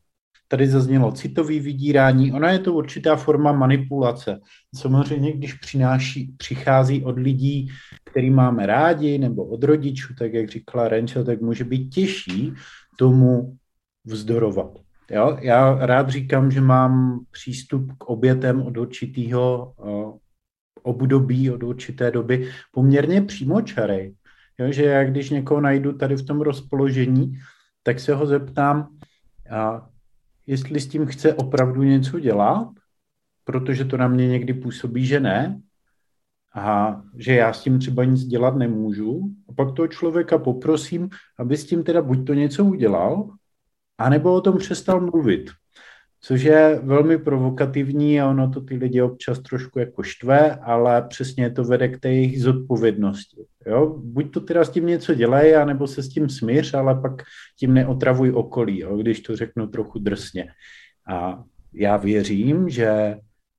Tady 0.49 0.69
zaznělo 0.69 1.13
citový 1.13 1.61
vydírání, 1.61 2.33
ona 2.33 2.51
je 2.51 2.59
to 2.59 2.75
určitá 2.75 3.17
forma 3.17 3.53
manipulace. 3.53 4.41
Samozřejmě, 4.75 5.33
když 5.33 5.55
přináší, 5.55 6.35
přichází 6.37 7.05
od 7.05 7.19
lidí, 7.19 7.69
který 8.05 8.31
máme 8.31 8.67
rádi, 8.67 9.19
nebo 9.19 9.45
od 9.45 9.65
rodičů, 9.65 10.15
tak 10.19 10.35
jak 10.35 10.49
říkala 10.49 10.89
Renčo, 10.89 11.25
tak 11.25 11.41
může 11.41 11.65
být 11.65 11.89
těžší 11.89 12.53
tomu 12.99 13.57
vzdorovat. 14.05 14.79
Jo? 15.11 15.39
Já 15.41 15.87
rád 15.87 16.09
říkám, 16.09 16.51
že 16.51 16.61
mám 16.61 17.21
přístup 17.31 17.93
k 17.99 18.05
obětem 18.05 18.63
od 18.63 18.77
určitého 18.77 19.73
období 20.83 21.51
od 21.51 21.63
určité 21.63 22.11
doby 22.11 22.51
poměrně 22.73 23.23
přímočarej. 23.23 24.15
Jo, 24.59 24.73
že 24.73 24.85
já 24.85 25.05
když 25.05 25.31
někoho 25.31 25.61
najdu 25.61 25.93
tady 25.93 26.17
v 26.17 26.27
tom 26.27 26.41
rozpoložení, 26.41 27.39
tak 27.83 28.01
se 28.01 28.15
ho 28.15 28.27
zeptám, 28.27 28.89
a 29.51 29.89
jestli 30.47 30.81
s 30.81 30.89
tím 30.89 31.07
chce 31.07 31.35
opravdu 31.35 31.83
něco 31.83 32.21
dělat, 32.21 32.69
protože 33.45 33.85
to 33.85 33.97
na 33.97 34.09
mě 34.09 34.29
někdy 34.29 34.55
působí, 34.55 35.07
že 35.07 35.21
ne, 35.21 35.61
a 36.55 37.03
že 37.17 37.35
já 37.35 37.53
s 37.53 37.63
tím 37.63 37.79
třeba 37.79 38.05
nic 38.05 38.25
dělat 38.25 38.57
nemůžu. 38.57 39.31
A 39.49 39.53
pak 39.53 39.75
toho 39.75 39.89
člověka 39.89 40.39
poprosím, 40.39 41.09
aby 41.39 41.57
s 41.57 41.67
tím 41.67 41.85
teda 41.85 42.03
buď 42.03 42.27
to 42.27 42.35
něco 42.35 42.65
udělal, 42.65 43.31
anebo 43.99 44.35
o 44.35 44.41
tom 44.41 44.59
přestal 44.59 45.01
mluvit 45.01 45.51
což 46.21 46.43
je 46.43 46.81
velmi 46.83 47.19
provokativní 47.19 48.21
a 48.21 48.29
ono 48.29 48.51
to 48.51 48.61
ty 48.61 48.77
lidi 48.77 49.03
občas 49.03 49.39
trošku 49.39 49.79
jako 49.79 50.03
štve, 50.03 50.55
ale 50.55 51.03
přesně 51.03 51.51
to 51.51 51.65
vede 51.65 51.89
k 51.89 52.01
té 52.01 52.09
jejich 52.09 52.43
zodpovědnosti. 52.43 53.45
Jo? 53.67 53.95
Buď 54.05 54.33
to 54.33 54.41
teda 54.41 54.65
s 54.65 54.71
tím 54.71 54.87
něco 54.87 55.15
dělej, 55.15 55.57
anebo 55.57 55.87
se 55.87 56.03
s 56.03 56.09
tím 56.09 56.29
smíř, 56.29 56.75
ale 56.75 57.01
pak 57.01 57.23
tím 57.59 57.75
neotravuj 57.75 58.31
okolí, 58.31 58.79
jo? 58.79 58.97
když 58.97 59.21
to 59.21 59.37
řeknu 59.37 59.67
trochu 59.67 59.99
drsně. 59.99 60.49
A 61.09 61.45
já 61.75 61.97
věřím, 61.97 62.69
že 62.69 63.17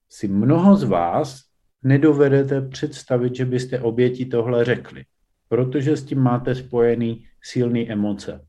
si 0.09 0.27
mnoho 0.27 0.75
z 0.75 0.83
vás 0.83 1.39
nedovedete 1.83 2.61
představit, 2.61 3.35
že 3.35 3.45
byste 3.45 3.79
oběti 3.79 4.25
tohle 4.25 4.65
řekli, 4.65 5.03
protože 5.49 5.97
s 5.97 6.03
tím 6.03 6.19
máte 6.19 6.55
spojený 6.55 7.25
silný 7.43 7.91
emoce. 7.91 8.45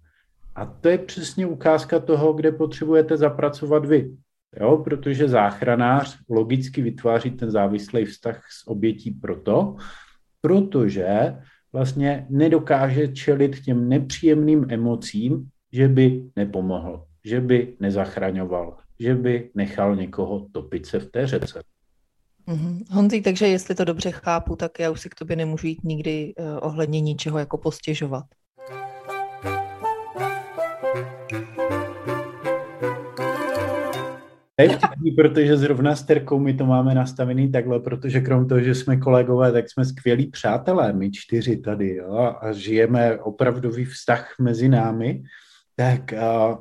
A 0.54 0.66
to 0.66 0.88
je 0.88 0.98
přesně 0.98 1.46
ukázka 1.46 2.00
toho, 2.00 2.32
kde 2.32 2.52
potřebujete 2.52 3.16
zapracovat 3.16 3.86
vy. 3.86 4.16
Jo, 4.60 4.76
protože 4.84 5.28
záchranář 5.28 6.18
logicky 6.28 6.82
vytváří 6.82 7.30
ten 7.30 7.50
závislý 7.50 8.04
vztah 8.04 8.44
s 8.50 8.68
obětí 8.68 9.10
proto, 9.10 9.76
protože 10.40 11.36
vlastně 11.72 12.26
nedokáže 12.30 13.08
čelit 13.08 13.60
těm 13.60 13.88
nepříjemným 13.88 14.66
emocím, 14.68 15.48
že 15.72 15.88
by 15.88 16.24
nepomohl, 16.36 17.04
že 17.24 17.40
by 17.40 17.76
nezachraňoval, 17.80 18.76
že 19.00 19.14
by 19.14 19.50
nechal 19.54 19.96
někoho 19.96 20.46
topit 20.52 20.86
se 20.86 20.98
v 20.98 21.10
té 21.10 21.26
řece. 21.26 21.60
Mm-hmm. 22.48 22.84
Honzi, 22.90 23.20
takže 23.20 23.46
jestli 23.46 23.74
to 23.74 23.84
dobře 23.84 24.10
chápu, 24.10 24.56
tak 24.56 24.78
já 24.78 24.90
už 24.90 25.00
si 25.00 25.08
k 25.08 25.14
tobě 25.14 25.36
nemůžu 25.36 25.66
jít 25.66 25.84
nikdy 25.84 26.34
uh, 26.34 26.44
ohledně 26.60 27.00
ničeho 27.00 27.38
jako 27.38 27.58
postěžovat. 27.58 28.24
Je 34.62 34.68
vtipný, 34.68 35.10
protože 35.10 35.56
zrovna 35.56 35.96
s 35.96 36.02
Terkou 36.02 36.38
my 36.38 36.54
to 36.54 36.66
máme 36.66 36.94
nastavený 36.94 37.52
takhle, 37.52 37.80
protože 37.80 38.20
krom 38.20 38.48
toho, 38.48 38.60
že 38.60 38.74
jsme 38.74 38.96
kolegové, 38.96 39.52
tak 39.52 39.70
jsme 39.70 39.84
skvělí 39.84 40.26
přátelé, 40.26 40.92
my 40.92 41.10
čtyři 41.10 41.56
tady, 41.56 41.96
jo, 41.96 42.34
a 42.40 42.52
žijeme 42.52 43.18
opravdový 43.18 43.84
vztah 43.84 44.34
mezi 44.40 44.68
námi, 44.68 45.22
tak 45.76 46.12
uh, 46.12 46.56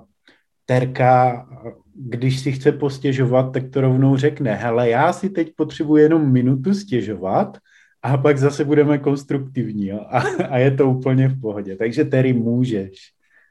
Terka, 0.65 1.47
když 1.95 2.39
si 2.39 2.51
chce 2.51 2.71
postěžovat, 2.71 3.53
tak 3.53 3.63
to 3.69 3.81
rovnou 3.81 4.17
řekne, 4.17 4.55
hele, 4.55 4.89
já 4.89 5.13
si 5.13 5.29
teď 5.29 5.53
potřebuji 5.55 5.95
jenom 5.95 6.31
minutu 6.31 6.73
stěžovat 6.73 7.57
a 8.03 8.17
pak 8.17 8.37
zase 8.37 8.65
budeme 8.65 8.97
konstruktivní 8.97 9.87
jo? 9.87 9.99
A, 10.09 10.19
a 10.49 10.57
je 10.57 10.71
to 10.71 10.89
úplně 10.89 11.27
v 11.27 11.41
pohodě. 11.41 11.75
Takže 11.75 12.05
Terry 12.05 12.33
můžeš. 12.33 12.97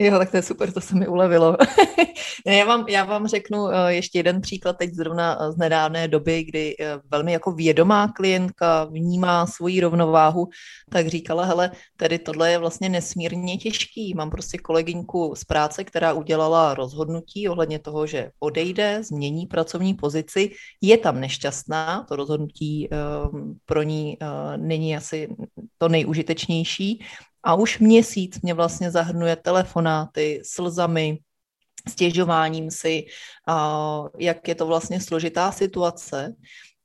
Jo, 0.02 0.18
tak 0.18 0.30
to 0.30 0.36
je 0.36 0.42
super, 0.42 0.72
to 0.72 0.80
se 0.80 0.94
mi 0.94 1.08
ulevilo. 1.08 1.56
já, 2.46 2.64
vám, 2.64 2.84
já 2.88 3.04
vám 3.04 3.26
řeknu 3.26 3.68
eh, 3.68 3.94
ještě 3.94 4.18
jeden 4.18 4.40
příklad 4.40 4.76
teď 4.78 4.94
zrovna 4.94 5.38
eh, 5.40 5.52
z 5.52 5.56
nedávné 5.56 6.08
doby, 6.08 6.44
kdy 6.44 6.76
eh, 6.80 6.98
velmi 7.10 7.32
jako 7.32 7.52
vědomá 7.52 8.08
klientka 8.08 8.84
vnímá 8.84 9.46
svoji 9.46 9.80
rovnováhu, 9.80 10.48
tak 10.90 11.06
říkala, 11.06 11.44
hele, 11.44 11.70
tedy 11.96 12.18
tohle 12.18 12.50
je 12.50 12.58
vlastně 12.58 12.88
nesmírně 12.88 13.56
těžký. 13.56 14.14
Mám 14.14 14.30
prostě 14.30 14.58
kolegyňku 14.58 15.34
z 15.36 15.44
práce, 15.44 15.84
která 15.84 16.12
udělala 16.12 16.74
rozhodnutí 16.74 17.48
ohledně 17.48 17.78
toho, 17.78 18.06
že 18.06 18.30
odejde, 18.40 19.02
změní 19.04 19.46
pracovní 19.46 19.94
pozici, 19.94 20.50
je 20.80 20.98
tam 20.98 21.20
nešťastná, 21.20 22.04
to 22.08 22.16
rozhodnutí 22.16 22.88
pro 23.66 23.82
ní 23.82 24.16
není 24.56 24.96
asi 24.96 25.28
to 25.78 25.88
nejužitečnější, 25.88 27.04
a 27.42 27.54
už 27.54 27.78
měsíc 27.78 28.40
mě 28.40 28.54
vlastně 28.54 28.90
zahrnuje 28.90 29.36
telefonáty, 29.36 30.40
slzami, 30.44 31.18
stěžováním 31.88 32.70
si, 32.70 33.04
jak 34.18 34.48
je 34.48 34.54
to 34.54 34.66
vlastně 34.66 35.00
složitá 35.00 35.52
situace. 35.52 36.34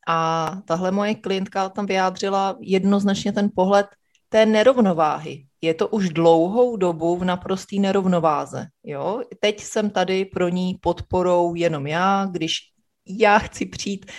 A 0.07 0.51
tahle 0.65 0.91
moje 0.91 1.15
klientka 1.15 1.69
tam 1.69 1.85
vyjádřila 1.85 2.57
jednoznačně 2.59 3.31
ten 3.31 3.49
pohled 3.55 3.87
té 4.29 4.45
nerovnováhy. 4.45 5.45
Je 5.61 5.73
to 5.73 5.87
už 5.87 6.09
dlouhou 6.09 6.77
dobu 6.77 7.17
v 7.17 7.23
naprostý 7.23 7.79
nerovnováze. 7.79 8.67
Jo? 8.83 9.21
Teď 9.39 9.61
jsem 9.61 9.89
tady 9.89 10.25
pro 10.25 10.49
ní 10.49 10.77
podporou 10.81 11.55
jenom 11.55 11.87
já, 11.87 12.27
když 12.31 12.74
já 13.07 13.39
chci 13.39 13.65
přijít 13.65 14.11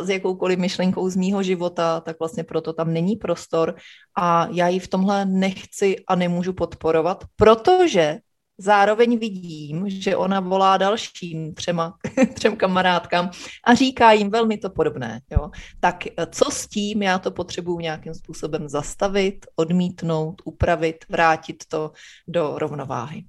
s 0.00 0.08
jakoukoliv 0.08 0.58
myšlenkou 0.58 1.08
z 1.08 1.16
mýho 1.16 1.42
života, 1.42 2.00
tak 2.00 2.18
vlastně 2.18 2.44
proto 2.44 2.72
tam 2.72 2.92
není 2.92 3.16
prostor 3.16 3.74
a 4.18 4.48
já 4.50 4.68
ji 4.68 4.78
v 4.78 4.88
tomhle 4.88 5.24
nechci 5.24 5.96
a 6.08 6.14
nemůžu 6.14 6.52
podporovat, 6.52 7.24
protože 7.36 8.18
zároveň 8.58 9.18
vidím, 9.18 9.90
že 9.90 10.16
ona 10.16 10.40
volá 10.40 10.76
dalším 10.76 11.54
třema, 11.54 11.94
třem 12.34 12.56
kamarádkám 12.56 13.30
a 13.64 13.74
říká 13.74 14.12
jim 14.12 14.30
velmi 14.30 14.58
to 14.58 14.70
podobné. 14.70 15.20
Jo? 15.30 15.50
Tak 15.80 16.04
co 16.30 16.50
s 16.50 16.66
tím? 16.66 17.02
Já 17.02 17.18
to 17.18 17.30
potřebuji 17.30 17.78
nějakým 17.78 18.14
způsobem 18.14 18.68
zastavit, 18.68 19.46
odmítnout, 19.56 20.42
upravit, 20.44 21.04
vrátit 21.08 21.64
to 21.68 21.92
do 22.28 22.58
rovnováhy. 22.58 23.24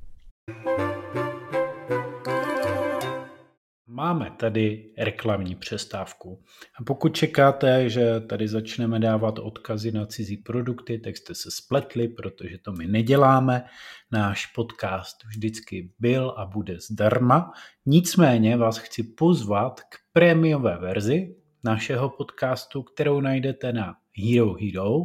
Máme 3.95 4.31
tady 4.37 4.93
reklamní 4.97 5.55
přestávku. 5.55 6.43
A 6.79 6.83
pokud 6.83 7.15
čekáte, 7.15 7.89
že 7.89 8.19
tady 8.19 8.47
začneme 8.47 8.99
dávat 8.99 9.39
odkazy 9.39 9.91
na 9.91 10.05
cizí 10.05 10.37
produkty, 10.37 10.99
tak 10.99 11.17
jste 11.17 11.35
se 11.35 11.51
spletli, 11.51 12.07
protože 12.07 12.57
to 12.57 12.71
my 12.71 12.87
neděláme. 12.87 13.65
Náš 14.11 14.45
podcast 14.45 15.17
vždycky 15.25 15.91
byl 15.99 16.35
a 16.37 16.45
bude 16.45 16.79
zdarma. 16.79 17.51
Nicméně 17.85 18.57
vás 18.57 18.77
chci 18.77 19.03
pozvat 19.03 19.81
k 19.81 19.95
prémiové 20.13 20.77
verzi 20.77 21.35
našeho 21.63 22.09
podcastu, 22.09 22.83
kterou 22.83 23.21
najdete 23.21 23.73
na 23.73 23.95
Hero 24.17 24.53
Hero, 24.53 24.95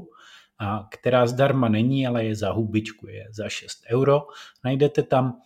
a 0.59 0.89
která 0.91 1.27
zdarma 1.27 1.69
není, 1.69 2.07
ale 2.07 2.25
je 2.25 2.37
za 2.37 2.53
hubičku, 2.53 3.09
je 3.09 3.27
za 3.31 3.49
6 3.49 3.79
euro. 3.91 4.21
Najdete 4.65 5.03
tam 5.03 5.41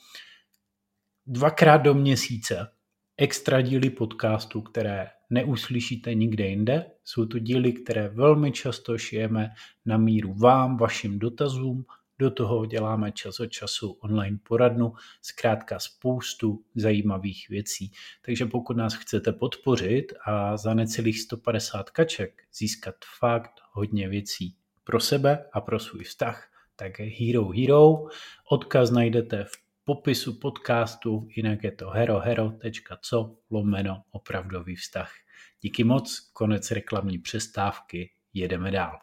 dvakrát 1.27 1.79
do 1.79 1.95
měsíce 1.95 2.75
extra 3.16 3.61
díly 3.61 3.90
podcastu, 3.90 4.62
které 4.62 5.11
neuslyšíte 5.30 6.14
nikde 6.14 6.47
jinde. 6.47 6.90
Jsou 7.04 7.26
to 7.26 7.38
díly, 7.38 7.73
které 7.73 8.09
velmi 8.09 8.52
často 8.52 8.99
šijeme 8.99 9.50
na 9.87 9.97
míru 9.97 10.35
vám, 10.35 10.76
vašim 10.76 11.18
dotazům, 11.18 11.85
do 12.18 12.30
toho 12.30 12.66
děláme 12.66 13.12
čas 13.12 13.40
od 13.40 13.47
času 13.47 13.90
online 13.90 14.38
poradnu, 14.42 14.92
zkrátka 15.23 15.78
spoustu 15.78 16.64
zajímavých 16.75 17.49
věcí. 17.49 17.92
Takže 18.23 18.47
pokud 18.47 18.76
nás 18.76 18.94
chcete 18.94 19.33
podpořit 19.33 20.12
a 20.26 20.56
za 20.56 20.75
necelých 20.75 21.21
150 21.21 21.90
kaček 21.90 22.42
získat 22.54 22.94
fakt 23.18 23.61
hodně 23.73 24.09
věcí 24.09 24.56
pro 24.85 25.00
sebe 25.00 25.44
a 25.52 25.61
pro 25.61 25.78
svůj 25.80 26.04
vztah, 26.04 26.49
tak 26.76 27.00
Hero 27.00 27.49
Hero. 27.49 28.04
Odkaz 28.50 28.90
najdete 28.90 29.44
v 29.44 29.63
popisu 29.85 30.33
podcastu, 30.33 31.29
jinak 31.37 31.64
je 31.64 31.73
to 31.73 31.91
herohero.co 31.91 33.37
lomeno 33.50 34.03
opravdový 34.11 34.76
vztah. 34.76 35.12
Díky 35.61 35.85
moc, 35.85 36.31
konec 36.33 36.71
reklamní 36.71 37.19
přestávky, 37.19 38.11
jedeme 38.35 38.71
dál. 38.71 38.99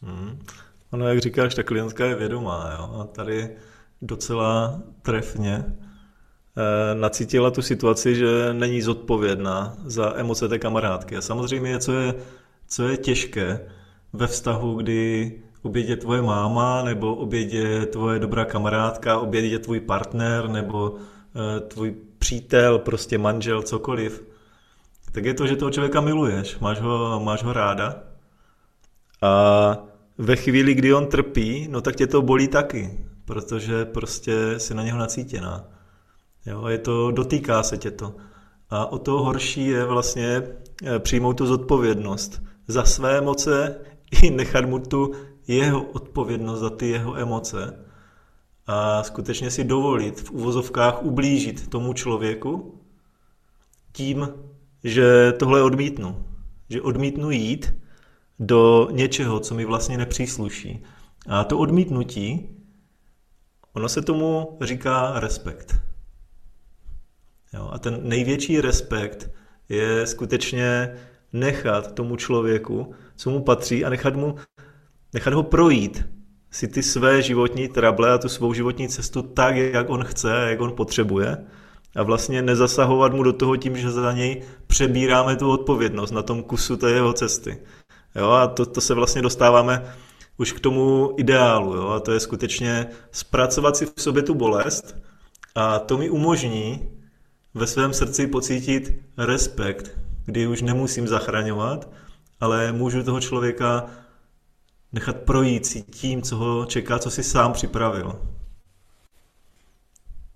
Hmm. 0.00 0.38
Ono, 0.90 1.08
jak 1.08 1.18
říkáš, 1.18 1.54
ta 1.54 1.62
klientka 1.62 2.06
je 2.06 2.14
vědomá. 2.14 2.76
Jo? 2.78 3.00
A 3.00 3.04
tady 3.04 3.56
docela 4.02 4.82
trefně 5.02 5.64
eh, 5.64 6.94
nacítila 6.94 7.50
tu 7.50 7.62
situaci, 7.62 8.14
že 8.14 8.52
není 8.52 8.82
zodpovědná 8.82 9.76
za 9.84 10.16
emoce 10.16 10.48
té 10.48 10.58
kamarádky. 10.58 11.16
A 11.16 11.20
samozřejmě, 11.20 11.78
co 11.78 11.92
je, 11.92 12.14
co 12.66 12.88
je 12.88 12.96
těžké 12.96 13.70
ve 14.12 14.26
vztahu, 14.26 14.74
kdy 14.74 15.32
oběd 15.62 15.88
je 15.88 15.96
tvoje 15.96 16.22
máma, 16.22 16.82
nebo 16.82 17.14
oběd 17.14 17.52
je 17.52 17.86
tvoje 17.86 18.18
dobrá 18.18 18.44
kamarádka, 18.44 19.18
oběd 19.18 19.44
je 19.44 19.58
tvůj 19.58 19.80
partner, 19.80 20.48
nebo 20.48 20.90
uh, 20.90 20.98
tvůj 21.68 21.94
přítel, 22.18 22.78
prostě 22.78 23.18
manžel, 23.18 23.62
cokoliv, 23.62 24.24
tak 25.12 25.24
je 25.24 25.34
to, 25.34 25.46
že 25.46 25.56
toho 25.56 25.70
člověka 25.70 26.00
miluješ, 26.00 26.58
máš 26.58 26.80
ho, 26.80 27.20
máš 27.24 27.42
ho 27.42 27.52
ráda. 27.52 28.02
A 29.22 29.78
ve 30.18 30.36
chvíli, 30.36 30.74
kdy 30.74 30.94
on 30.94 31.06
trpí, 31.06 31.68
no 31.70 31.80
tak 31.80 31.96
tě 31.96 32.06
to 32.06 32.22
bolí 32.22 32.48
taky, 32.48 32.98
protože 33.24 33.84
prostě 33.84 34.58
si 34.58 34.74
na 34.74 34.82
něho 34.82 34.98
nacítěná. 34.98 35.64
Jo, 36.46 36.66
je 36.66 36.78
to, 36.78 37.10
dotýká 37.10 37.62
se 37.62 37.78
tě 37.78 37.90
to. 37.90 38.14
A 38.70 38.86
o 38.86 38.98
to 38.98 39.12
horší 39.12 39.66
je 39.66 39.84
vlastně 39.84 40.42
eh, 40.84 40.98
přijmout 40.98 41.32
tu 41.32 41.46
zodpovědnost 41.46 42.42
za 42.68 42.84
své 42.84 43.20
moce 43.20 43.76
i 44.22 44.30
nechat 44.30 44.64
mu 44.64 44.78
tu 44.78 45.12
jeho 45.54 45.82
odpovědnost 45.82 46.60
za 46.60 46.70
ty 46.70 46.88
jeho 46.88 47.18
emoce 47.18 47.84
a 48.66 49.02
skutečně 49.02 49.50
si 49.50 49.64
dovolit 49.64 50.20
v 50.20 50.30
uvozovkách 50.30 51.02
ublížit 51.02 51.68
tomu 51.68 51.92
člověku 51.92 52.80
tím, 53.92 54.28
že 54.84 55.32
tohle 55.32 55.62
odmítnu. 55.62 56.24
Že 56.68 56.82
odmítnu 56.82 57.30
jít 57.30 57.74
do 58.38 58.88
něčeho, 58.90 59.40
co 59.40 59.54
mi 59.54 59.64
vlastně 59.64 59.98
nepřísluší. 59.98 60.82
A 61.28 61.44
to 61.44 61.58
odmítnutí, 61.58 62.48
ono 63.72 63.88
se 63.88 64.02
tomu 64.02 64.58
říká 64.60 65.20
respekt. 65.20 65.80
Jo, 67.54 67.70
a 67.72 67.78
ten 67.78 68.00
největší 68.02 68.60
respekt 68.60 69.30
je 69.68 70.06
skutečně 70.06 70.96
nechat 71.32 71.94
tomu 71.94 72.16
člověku, 72.16 72.94
co 73.16 73.30
mu 73.30 73.42
patří 73.42 73.84
a 73.84 73.90
nechat 73.90 74.16
mu 74.16 74.34
nechat 75.14 75.34
ho 75.34 75.42
projít 75.42 76.04
si 76.50 76.68
ty 76.68 76.82
své 76.82 77.22
životní 77.22 77.68
trable 77.68 78.12
a 78.12 78.18
tu 78.18 78.28
svou 78.28 78.52
životní 78.52 78.88
cestu 78.88 79.22
tak, 79.22 79.56
jak 79.56 79.90
on 79.90 80.04
chce, 80.04 80.46
jak 80.48 80.60
on 80.60 80.72
potřebuje 80.72 81.36
a 81.96 82.02
vlastně 82.02 82.42
nezasahovat 82.42 83.12
mu 83.12 83.22
do 83.22 83.32
toho 83.32 83.56
tím, 83.56 83.76
že 83.76 83.90
za 83.90 84.12
něj 84.12 84.42
přebíráme 84.66 85.36
tu 85.36 85.50
odpovědnost 85.50 86.10
na 86.10 86.22
tom 86.22 86.42
kusu 86.42 86.76
té 86.76 86.90
jeho 86.90 87.12
cesty. 87.12 87.58
Jo, 88.14 88.30
a 88.30 88.46
to, 88.46 88.66
to 88.66 88.80
se 88.80 88.94
vlastně 88.94 89.22
dostáváme 89.22 89.94
už 90.36 90.52
k 90.52 90.60
tomu 90.60 91.14
ideálu, 91.16 91.74
jo, 91.74 91.88
a 91.88 92.00
to 92.00 92.12
je 92.12 92.20
skutečně 92.20 92.86
zpracovat 93.12 93.76
si 93.76 93.86
v 93.86 93.92
sobě 94.02 94.22
tu 94.22 94.34
bolest 94.34 94.96
a 95.54 95.78
to 95.78 95.98
mi 95.98 96.10
umožní 96.10 96.90
ve 97.54 97.66
svém 97.66 97.92
srdci 97.92 98.26
pocítit 98.26 98.92
respekt, 99.18 99.98
kdy 100.24 100.46
už 100.46 100.62
nemusím 100.62 101.08
zachraňovat, 101.08 101.88
ale 102.40 102.72
můžu 102.72 103.02
toho 103.02 103.20
člověka 103.20 103.86
nechat 104.92 105.20
projít 105.20 105.66
si 105.66 105.82
tím, 105.82 106.22
co 106.22 106.36
ho 106.36 106.66
čeká, 106.66 106.98
co 106.98 107.10
si 107.10 107.22
sám 107.22 107.52
připravil. 107.52 108.28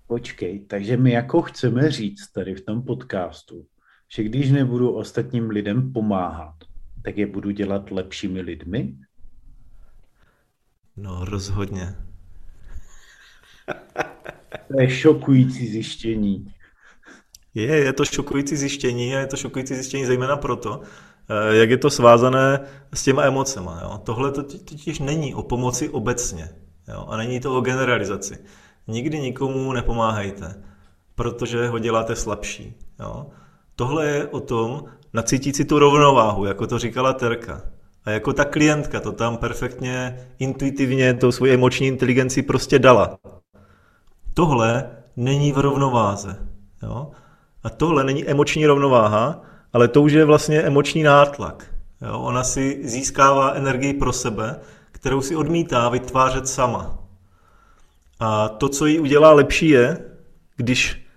Počkej, 0.07 0.59
takže 0.59 0.97
my 0.97 1.11
jako 1.11 1.41
chceme 1.41 1.91
říct 1.91 2.27
tady 2.27 2.55
v 2.55 2.61
tom 2.61 2.81
podcastu, 2.81 3.65
že 4.15 4.23
když 4.23 4.51
nebudu 4.51 4.91
ostatním 4.91 5.49
lidem 5.49 5.93
pomáhat, 5.93 6.55
tak 7.03 7.17
je 7.17 7.27
budu 7.27 7.51
dělat 7.51 7.91
lepšími 7.91 8.41
lidmi? 8.41 8.95
No, 10.97 11.25
rozhodně. 11.25 11.95
To 14.67 14.81
je 14.81 14.89
šokující 14.89 15.67
zjištění. 15.67 16.53
Je, 17.53 17.75
je 17.75 17.93
to 17.93 18.05
šokující 18.05 18.55
zjištění 18.55 19.15
a 19.15 19.19
je 19.19 19.27
to 19.27 19.37
šokující 19.37 19.75
zjištění 19.75 20.05
zejména 20.05 20.37
proto, 20.37 20.81
jak 21.51 21.69
je 21.69 21.77
to 21.77 21.89
svázané 21.89 22.59
s 22.93 23.03
těma 23.03 23.23
emocema. 23.23 23.79
Jo? 23.83 24.01
Tohle 24.03 24.31
to 24.31 24.43
totiž 24.43 24.99
není 24.99 25.35
o 25.35 25.43
pomoci 25.43 25.89
obecně 25.89 26.49
jo? 26.87 27.05
a 27.09 27.17
není 27.17 27.39
to 27.39 27.57
o 27.57 27.61
generalizaci. 27.61 28.37
Nikdy 28.87 29.19
nikomu 29.19 29.73
nepomáhejte, 29.73 30.63
protože 31.15 31.67
ho 31.67 31.79
děláte 31.79 32.15
slabší. 32.15 32.73
Jo? 32.99 33.27
Tohle 33.75 34.05
je 34.05 34.27
o 34.27 34.39
tom 34.39 34.83
nacítit 35.13 35.55
si 35.55 35.65
tu 35.65 35.79
rovnováhu, 35.79 36.45
jako 36.45 36.67
to 36.67 36.79
říkala 36.79 37.13
Terka. 37.13 37.61
A 38.05 38.11
jako 38.11 38.33
ta 38.33 38.45
klientka 38.45 38.99
to 38.99 39.11
tam 39.11 39.37
perfektně, 39.37 40.27
intuitivně, 40.39 41.13
tou 41.13 41.31
svoji 41.31 41.53
emoční 41.53 41.87
inteligenci 41.87 42.41
prostě 42.41 42.79
dala. 42.79 43.17
Tohle 44.33 44.89
není 45.15 45.51
v 45.51 45.57
rovnováze. 45.57 46.37
Jo? 46.83 47.11
A 47.63 47.69
tohle 47.69 48.03
není 48.03 48.27
emoční 48.27 48.65
rovnováha, 48.65 49.41
ale 49.75 49.87
to 49.87 50.01
už 50.01 50.11
je 50.11 50.25
vlastně 50.25 50.61
emoční 50.61 51.03
nátlak. 51.03 51.65
Jo? 52.01 52.19
Ona 52.19 52.43
si 52.43 52.79
získává 52.83 53.51
energii 53.51 53.93
pro 53.93 54.13
sebe, 54.13 54.59
kterou 54.91 55.21
si 55.21 55.35
odmítá 55.35 55.89
vytvářet 55.89 56.47
sama. 56.47 56.97
A 58.19 58.49
to, 58.49 58.69
co 58.69 58.85
jí 58.85 58.99
udělá 58.99 59.33
lepší, 59.33 59.69
je, 59.69 59.97
když 60.55 61.07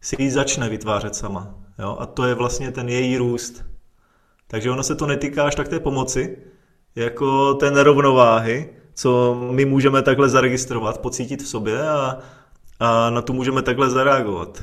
si 0.00 0.22
ji 0.22 0.30
začne 0.30 0.68
vytvářet 0.68 1.16
sama. 1.16 1.54
Jo? 1.78 1.96
A 2.00 2.06
to 2.06 2.26
je 2.26 2.34
vlastně 2.34 2.72
ten 2.72 2.88
její 2.88 3.16
růst. 3.16 3.64
Takže 4.48 4.70
ono 4.70 4.82
se 4.82 4.94
to 4.94 5.06
netýká 5.06 5.44
až 5.44 5.54
tak 5.54 5.68
té 5.68 5.80
pomoci, 5.80 6.38
jako 6.96 7.54
té 7.54 7.70
nerovnováhy, 7.70 8.70
co 8.94 9.38
my 9.50 9.64
můžeme 9.64 10.02
takhle 10.02 10.28
zaregistrovat, 10.28 10.98
pocítit 10.98 11.42
v 11.42 11.48
sobě 11.48 11.88
a, 11.88 12.18
a 12.80 13.10
na 13.10 13.22
to 13.22 13.32
můžeme 13.32 13.62
takhle 13.62 13.90
zareagovat. 13.90 14.62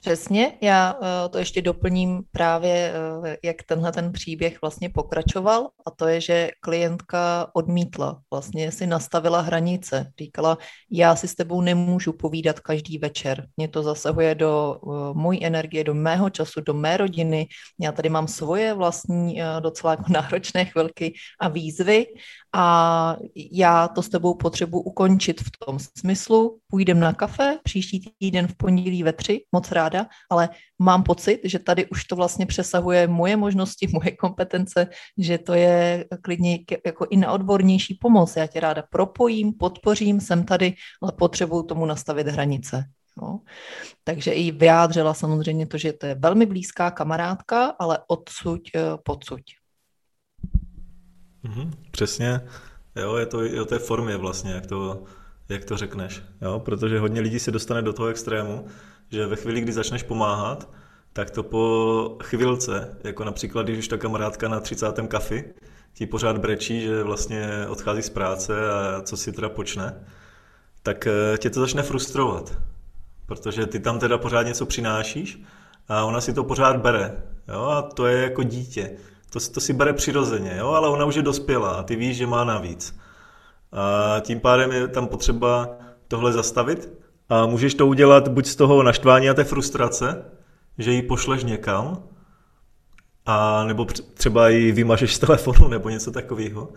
Přesně, 0.00 0.58
já 0.60 0.98
eh, 1.02 1.28
to 1.28 1.38
ještě 1.38 1.62
doplním 1.62 2.22
právě, 2.30 2.92
eh, 3.24 3.36
jak 3.44 3.62
tenhle 3.62 3.92
ten 3.92 4.12
příběh 4.12 4.60
vlastně 4.60 4.90
pokračoval 4.90 5.68
a 5.86 5.90
to 5.90 6.06
je, 6.06 6.20
že 6.20 6.50
klientka 6.60 7.50
odmítla, 7.54 8.20
vlastně 8.30 8.72
si 8.72 8.86
nastavila 8.86 9.40
hranice, 9.40 10.12
říkala, 10.18 10.58
já 10.90 11.16
si 11.16 11.28
s 11.28 11.34
tebou 11.34 11.60
nemůžu 11.60 12.12
povídat 12.12 12.60
každý 12.60 12.98
večer, 12.98 13.46
mě 13.56 13.68
to 13.68 13.82
zasahuje 13.82 14.34
do 14.34 14.80
eh, 14.82 14.88
mojí 15.14 15.44
energie, 15.44 15.84
do 15.84 15.94
mého 15.94 16.30
času, 16.30 16.60
do 16.60 16.74
mé 16.74 16.96
rodiny, 16.96 17.46
já 17.80 17.92
tady 17.92 18.08
mám 18.08 18.28
svoje 18.28 18.74
vlastní 18.74 19.40
docela 19.60 19.92
jako 19.92 20.04
náročné 20.12 20.64
chvilky 20.64 21.14
a 21.40 21.48
výzvy 21.48 22.06
a 22.52 23.16
já 23.52 23.88
to 23.88 24.02
s 24.02 24.08
tebou 24.08 24.34
potřebuji 24.34 24.80
ukončit 24.80 25.40
v 25.40 25.50
tom 25.66 25.78
smyslu, 25.98 26.58
půjdem 26.70 27.00
na 27.00 27.12
kafe 27.12 27.58
příští 27.62 28.12
týden 28.18 28.46
v 28.46 28.56
pondělí 28.56 29.02
ve 29.02 29.12
tři, 29.12 29.44
moc 29.52 29.70
ráda, 29.88 30.06
ale 30.30 30.48
mám 30.78 31.02
pocit, 31.02 31.40
že 31.44 31.58
tady 31.58 31.86
už 31.86 32.04
to 32.04 32.16
vlastně 32.16 32.46
přesahuje 32.46 33.08
moje 33.08 33.36
možnosti, 33.36 33.88
moje 33.92 34.16
kompetence, 34.16 34.86
že 35.18 35.38
to 35.38 35.54
je 35.54 36.04
klidně 36.22 36.58
jako 36.86 37.06
i 37.10 37.16
na 37.16 37.32
odbornější 37.32 37.94
pomoc. 37.94 38.36
Já 38.36 38.46
tě 38.46 38.60
ráda 38.60 38.82
propojím, 38.90 39.52
podpořím, 39.52 40.20
jsem 40.20 40.44
tady, 40.44 40.74
ale 41.02 41.12
potřebuju 41.12 41.62
tomu 41.62 41.86
nastavit 41.86 42.26
hranice. 42.26 42.84
No. 43.22 43.40
Takže 44.04 44.32
i 44.32 44.50
vyjádřila 44.50 45.14
samozřejmě 45.14 45.66
to, 45.66 45.78
že 45.78 45.92
to 45.92 46.06
je 46.06 46.14
velmi 46.14 46.46
blízká 46.46 46.90
kamarádka, 46.90 47.74
ale 47.78 47.98
odsuť, 48.06 48.70
eh, 48.74 48.80
podsuť. 49.02 49.42
Mm-hmm, 51.44 51.70
přesně. 51.90 52.40
Jo, 52.96 53.16
je 53.16 53.26
to 53.26 53.44
i 53.44 53.60
o 53.60 53.64
té 53.64 53.78
formě 53.78 54.16
vlastně, 54.16 54.52
jak 54.52 54.66
to, 54.66 55.04
jak 55.48 55.64
to 55.64 55.76
řekneš. 55.76 56.22
Jo? 56.42 56.60
Protože 56.60 56.98
hodně 56.98 57.20
lidí 57.20 57.38
se 57.38 57.50
dostane 57.50 57.82
do 57.82 57.92
toho 57.92 58.08
extrému, 58.08 58.66
že 59.10 59.26
ve 59.26 59.36
chvíli, 59.36 59.60
kdy 59.60 59.72
začneš 59.72 60.02
pomáhat, 60.02 60.68
tak 61.12 61.30
to 61.30 61.42
po 61.42 62.16
chvilce, 62.22 62.96
jako 63.04 63.24
například, 63.24 63.62
když 63.62 63.78
už 63.78 63.88
ta 63.88 63.96
kamarádka 63.96 64.48
na 64.48 64.60
30. 64.60 65.00
kafi 65.08 65.44
ti 65.94 66.06
pořád 66.06 66.38
brečí, 66.38 66.80
že 66.80 67.02
vlastně 67.02 67.48
odchází 67.68 68.02
z 68.02 68.10
práce 68.10 68.70
a 68.72 69.02
co 69.02 69.16
si 69.16 69.32
teda 69.32 69.48
počne, 69.48 70.06
tak 70.82 71.06
eh, 71.06 71.38
tě 71.38 71.50
to 71.50 71.60
začne 71.60 71.82
frustrovat. 71.82 72.58
Protože 73.26 73.66
ty 73.66 73.80
tam 73.80 73.98
teda 73.98 74.18
pořád 74.18 74.42
něco 74.42 74.66
přinášíš 74.66 75.42
a 75.88 76.04
ona 76.04 76.20
si 76.20 76.32
to 76.32 76.44
pořád 76.44 76.76
bere. 76.76 77.22
Jo? 77.48 77.62
A 77.62 77.82
to 77.82 78.06
je 78.06 78.22
jako 78.22 78.42
dítě. 78.42 78.90
To, 79.30 79.40
to 79.40 79.60
si 79.60 79.72
bere 79.72 79.92
přirozeně, 79.92 80.54
jo? 80.58 80.68
ale 80.68 80.88
ona 80.88 81.04
už 81.04 81.14
je 81.14 81.22
dospělá 81.22 81.70
a 81.70 81.82
ty 81.82 81.96
víš, 81.96 82.16
že 82.16 82.26
má 82.26 82.44
navíc. 82.44 82.96
A 83.72 84.20
tím 84.20 84.40
pádem 84.40 84.72
je 84.72 84.88
tam 84.88 85.06
potřeba 85.06 85.68
tohle 86.08 86.32
zastavit 86.32 86.88
a 87.28 87.46
můžeš 87.46 87.74
to 87.74 87.86
udělat 87.86 88.28
buď 88.28 88.46
z 88.46 88.56
toho 88.56 88.82
naštvání 88.82 89.30
a 89.30 89.34
té 89.34 89.44
frustrace, 89.44 90.24
že 90.78 90.92
ji 90.92 91.02
pošleš 91.02 91.44
někam, 91.44 92.02
a 93.26 93.64
nebo 93.64 93.86
třeba 94.14 94.48
ji 94.48 94.72
vymažeš 94.72 95.14
z 95.14 95.18
telefonu 95.18 95.68
nebo 95.68 95.88
něco 95.88 96.10
takového. 96.10 96.68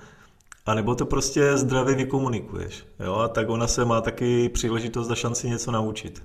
A 0.66 0.74
nebo 0.74 0.96
to 0.96 1.06
prostě 1.06 1.58
zdravě 1.58 1.96
vykomunikuješ. 1.96 2.86
Jo? 3.00 3.16
A 3.16 3.28
tak 3.28 3.50
ona 3.50 3.68
se 3.68 3.86
má 3.86 4.02
taky 4.02 4.50
příležitost 4.50 5.12
a 5.12 5.16
šanci 5.16 5.50
něco 5.50 5.72
naučit. 5.72 6.24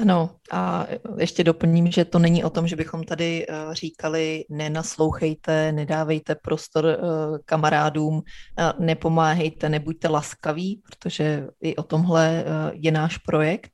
Ano, 0.00 0.30
a 0.52 0.86
ještě 1.18 1.44
doplním, 1.44 1.90
že 1.90 2.04
to 2.04 2.18
není 2.18 2.44
o 2.44 2.50
tom, 2.50 2.68
že 2.68 2.76
bychom 2.76 3.04
tady 3.04 3.46
eh, 3.48 3.54
říkali, 3.72 4.44
nenaslouchejte, 4.50 5.72
nedávejte 5.72 6.34
prostor 6.34 6.86
eh, 6.86 6.98
kamarádům, 7.44 8.22
nepomáhejte, 8.78 9.68
nebuďte 9.68 10.08
laskaví, 10.08 10.82
protože 10.86 11.48
i 11.62 11.76
o 11.76 11.82
tomhle 11.82 12.44
eh, 12.46 12.70
je 12.74 12.92
náš 12.92 13.18
projekt 13.18 13.72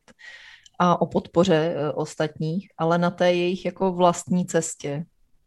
a 0.79 1.01
o 1.01 1.07
podpoře 1.07 1.75
ostatních, 1.95 2.69
ale 2.79 2.99
na 2.99 3.11
té 3.11 3.33
jejich 3.33 3.65
jako 3.65 3.93
vlastní 3.93 4.47
cestě. 4.47 5.05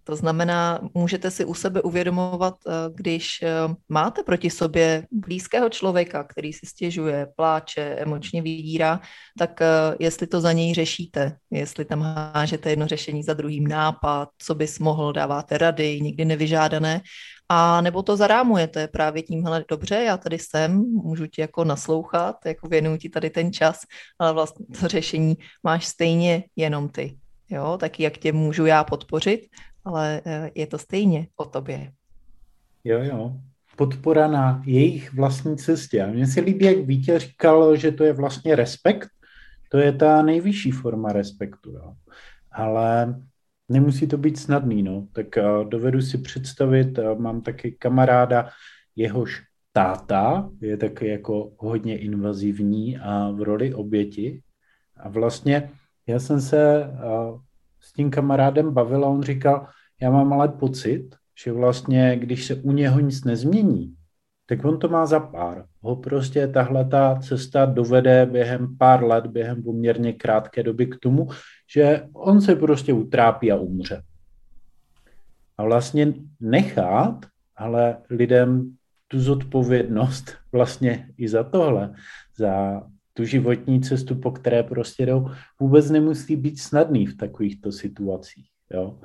To 0.07 0.15
znamená, 0.15 0.79
můžete 0.93 1.31
si 1.31 1.45
u 1.45 1.53
sebe 1.53 1.81
uvědomovat, 1.81 2.55
eh, 2.67 2.71
když 2.95 3.39
eh, 3.43 3.49
máte 3.89 4.23
proti 4.23 4.49
sobě 4.49 5.07
blízkého 5.11 5.69
člověka, 5.69 6.23
který 6.23 6.53
si 6.53 6.65
stěžuje, 6.65 7.27
pláče, 7.35 7.81
emočně 7.81 8.41
vydírá, 8.41 9.01
tak 9.39 9.61
eh, 9.61 9.65
jestli 9.99 10.27
to 10.27 10.41
za 10.41 10.51
něj 10.51 10.73
řešíte, 10.73 11.37
jestli 11.51 11.85
tam 11.85 12.01
hážete 12.33 12.69
jedno 12.69 12.87
řešení 12.87 13.23
za 13.23 13.33
druhým 13.33 13.67
nápad, 13.67 14.29
co 14.37 14.55
bys 14.55 14.79
mohl, 14.79 15.13
dáváte 15.13 15.57
rady, 15.57 16.01
nikdy 16.01 16.25
nevyžádané, 16.25 17.01
a 17.49 17.81
nebo 17.81 18.03
to 18.03 18.17
zarámujete 18.17 18.87
právě 18.87 19.23
tímhle, 19.23 19.65
dobře, 19.69 19.95
já 19.95 20.17
tady 20.17 20.39
jsem, 20.39 20.77
můžu 20.77 21.27
ti 21.27 21.41
jako 21.41 21.63
naslouchat, 21.63 22.35
jako 22.45 22.67
věnuju 22.67 22.97
ti 22.97 23.09
tady 23.09 23.29
ten 23.29 23.53
čas, 23.53 23.79
ale 24.19 24.33
vlastně 24.33 24.65
to 24.79 24.87
řešení 24.87 25.35
máš 25.63 25.85
stejně 25.85 26.43
jenom 26.55 26.89
ty. 26.89 27.17
Jo, 27.49 27.77
tak 27.79 27.99
jak 27.99 28.17
tě 28.17 28.33
můžu 28.33 28.65
já 28.65 28.83
podpořit, 28.83 29.41
ale 29.86 30.21
eh, 30.26 30.52
je 30.56 30.67
to 30.67 30.78
stejně 30.78 31.28
o 31.36 31.45
tobě. 31.45 31.91
Jo, 32.84 33.04
jo. 33.04 33.39
Podpora 33.76 34.28
na 34.28 34.62
jejich 34.65 35.13
vlastní 35.13 35.58
cestě. 35.58 36.04
A 36.04 36.08
mně 36.08 36.28
se 36.28 36.39
líbí, 36.41 36.65
jak 36.65 36.78
Vítě 36.78 37.19
říkal, 37.19 37.76
že 37.76 37.91
to 37.91 38.04
je 38.04 38.13
vlastně 38.13 38.56
respekt. 38.56 39.10
To 39.71 39.78
je 39.78 39.91
ta 39.93 40.21
nejvyšší 40.21 40.71
forma 40.71 41.12
respektu. 41.12 41.71
Jo. 41.71 41.93
Ale 42.52 43.15
nemusí 43.69 44.08
to 44.08 44.17
být 44.17 44.39
snadný. 44.39 44.84
No. 44.84 45.08
Tak 45.12 45.28
uh, 45.38 45.69
dovedu 45.69 46.02
si 46.02 46.17
představit, 46.17 46.98
uh, 46.98 47.19
mám 47.19 47.41
taky 47.41 47.71
kamaráda, 47.71 48.50
jehož 48.95 49.43
táta 49.74 50.50
je 50.62 50.78
taky 50.78 51.08
jako 51.08 51.52
hodně 51.58 52.00
invazivní 52.00 52.98
a 52.98 53.32
v 53.32 53.41
roli 53.41 53.74
oběti. 53.74 54.41
A 54.98 55.10
vlastně 55.10 55.71
já 56.08 56.19
jsem 56.19 56.41
se 56.41 56.89
s 57.86 57.93
tím 57.93 58.12
kamarádem 58.12 58.74
bavil 58.74 59.06
a 59.06 59.08
on 59.08 59.24
říkal, 59.24 59.67
já 60.02 60.12
mám 60.12 60.34
ale 60.34 60.48
pocit, 60.48 61.15
že 61.43 61.52
vlastně, 61.52 62.17
když 62.19 62.45
se 62.45 62.56
u 62.56 62.71
něho 62.71 63.00
nic 63.00 63.24
nezmění, 63.24 63.95
tak 64.45 64.65
on 64.65 64.80
to 64.80 64.88
má 64.88 65.06
za 65.06 65.19
pár. 65.19 65.65
Ho 65.80 65.95
prostě 65.95 66.48
tahle 66.48 66.86
ta 66.86 67.19
cesta 67.21 67.65
dovede 67.65 68.26
během 68.26 68.78
pár 68.78 69.04
let, 69.04 69.28
během 69.28 69.63
poměrně 69.63 70.13
krátké 70.13 70.63
doby 70.63 70.88
k 70.88 71.00
tomu, 71.00 71.28
že 71.74 72.08
on 72.13 72.41
se 72.41 72.56
prostě 72.56 72.93
utrápí 72.93 73.52
a 73.52 73.56
umře. 73.56 74.02
A 75.58 75.63
vlastně 75.63 76.13
nechat, 76.39 77.26
ale 77.56 77.98
lidem 78.10 78.76
tu 79.08 79.19
zodpovědnost 79.19 80.34
vlastně 80.52 81.10
i 81.17 81.28
za 81.28 81.43
tohle, 81.43 81.93
za 82.38 82.82
tu 83.17 83.23
životní 83.23 83.82
cestu, 83.82 84.15
po 84.15 84.32
které 84.32 84.63
prostě 84.63 85.06
jdou, 85.06 85.30
vůbec 85.60 85.89
nemusí 85.89 86.36
být 86.36 86.60
snadný 86.60 87.06
v 87.06 87.17
takovýchto 87.17 87.71
situacích. 87.71 88.49
Jo? 88.73 88.99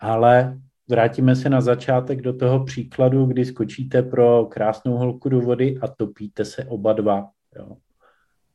Ale 0.00 0.58
vrátíme 0.88 1.36
se 1.36 1.48
na 1.48 1.60
začátek 1.60 2.22
do 2.22 2.32
toho 2.32 2.64
příkladu, 2.64 3.26
kdy 3.26 3.44
skočíte 3.44 4.02
pro 4.02 4.46
krásnou 4.46 4.96
holku 4.96 5.28
do 5.28 5.40
vody 5.40 5.78
a 5.80 5.88
topíte 5.88 6.44
se 6.44 6.64
oba 6.64 6.92
dva. 6.92 7.30
Jo? 7.56 7.76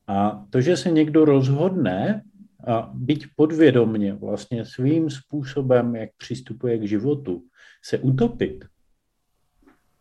A 0.07 0.45
to, 0.49 0.61
že 0.61 0.77
se 0.77 0.91
někdo 0.91 1.25
rozhodne 1.25 2.21
a 2.67 2.91
být 2.93 3.25
podvědomně 3.35 4.13
vlastně 4.13 4.65
svým 4.65 5.09
způsobem, 5.09 5.95
jak 5.95 6.09
přistupuje 6.17 6.77
k 6.77 6.87
životu, 6.87 7.43
se 7.83 7.97
utopit, 7.97 8.65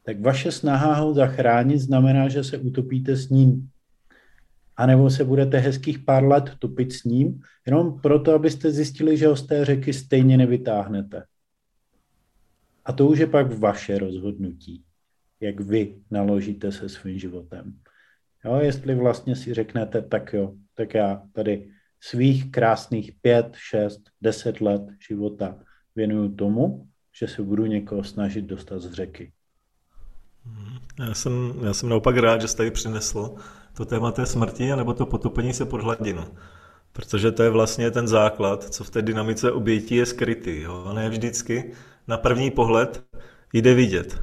tak 0.02 0.20
vaše 0.20 0.52
snaha 0.52 0.94
ho 0.94 1.14
zachránit 1.14 1.78
znamená, 1.78 2.28
že 2.28 2.44
se 2.44 2.58
utopíte 2.58 3.16
s 3.16 3.28
ním 3.28 3.68
anebo 4.78 5.10
se 5.10 5.24
budete 5.24 5.58
hezkých 5.58 5.98
pár 5.98 6.24
let 6.24 6.50
topit 6.58 6.92
s 6.92 7.04
ním, 7.04 7.40
jenom 7.66 8.00
proto, 8.00 8.34
abyste 8.34 8.70
zjistili, 8.70 9.16
že 9.16 9.26
ho 9.26 9.36
z 9.36 9.46
té 9.46 9.64
řeky 9.64 9.92
stejně 9.92 10.36
nevytáhnete. 10.36 11.24
A 12.84 12.92
to 12.92 13.06
už 13.06 13.18
je 13.18 13.26
pak 13.26 13.58
vaše 13.58 13.98
rozhodnutí, 13.98 14.84
jak 15.40 15.60
vy 15.60 15.96
naložíte 16.10 16.72
se 16.72 16.88
svým 16.88 17.18
životem. 17.18 17.78
Jo, 18.44 18.56
jestli 18.56 18.94
vlastně 18.94 19.36
si 19.36 19.54
řeknete, 19.54 20.02
tak 20.02 20.32
jo, 20.32 20.54
tak 20.74 20.94
já 20.94 21.22
tady 21.32 21.70
svých 22.00 22.50
krásných 22.50 23.12
pět, 23.20 23.46
šest, 23.54 24.00
deset 24.20 24.60
let 24.60 24.82
života 25.08 25.58
věnuju 25.96 26.34
tomu, 26.34 26.88
že 27.20 27.28
se 27.28 27.42
budu 27.42 27.66
někoho 27.66 28.04
snažit 28.04 28.44
dostat 28.44 28.78
z 28.78 28.92
řeky. 28.92 29.32
Já 30.98 31.14
jsem, 31.14 31.52
já 31.64 31.74
jsem 31.74 31.88
naopak 31.88 32.16
rád, 32.16 32.40
že 32.40 32.48
jste 32.48 32.56
tady 32.56 32.70
přinesl 32.70 33.36
to 33.78 33.84
téma 33.84 34.12
té 34.12 34.26
smrti, 34.26 34.72
anebo 34.72 34.94
to 34.94 35.06
potopení 35.06 35.54
se 35.54 35.64
pod 35.64 35.80
hladinu. 35.80 36.24
Protože 36.92 37.32
to 37.32 37.42
je 37.42 37.50
vlastně 37.50 37.90
ten 37.90 38.08
základ, 38.08 38.64
co 38.64 38.84
v 38.84 38.90
té 38.90 39.02
dynamice 39.02 39.52
obětí 39.52 39.94
je 39.94 40.06
skrytý. 40.06 40.60
Jo? 40.60 40.84
A 40.86 40.92
ne 40.92 41.10
vždycky 41.10 41.70
na 42.08 42.16
první 42.16 42.50
pohled 42.50 43.04
jde 43.52 43.74
vidět. 43.74 44.22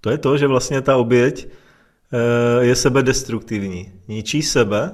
To 0.00 0.10
je 0.10 0.18
to, 0.18 0.38
že 0.38 0.46
vlastně 0.46 0.80
ta 0.80 0.96
oběť 0.96 1.48
eh, 1.48 2.64
je 2.64 2.76
sebedestruktivní. 2.76 3.92
Ničí 4.08 4.42
sebe 4.42 4.92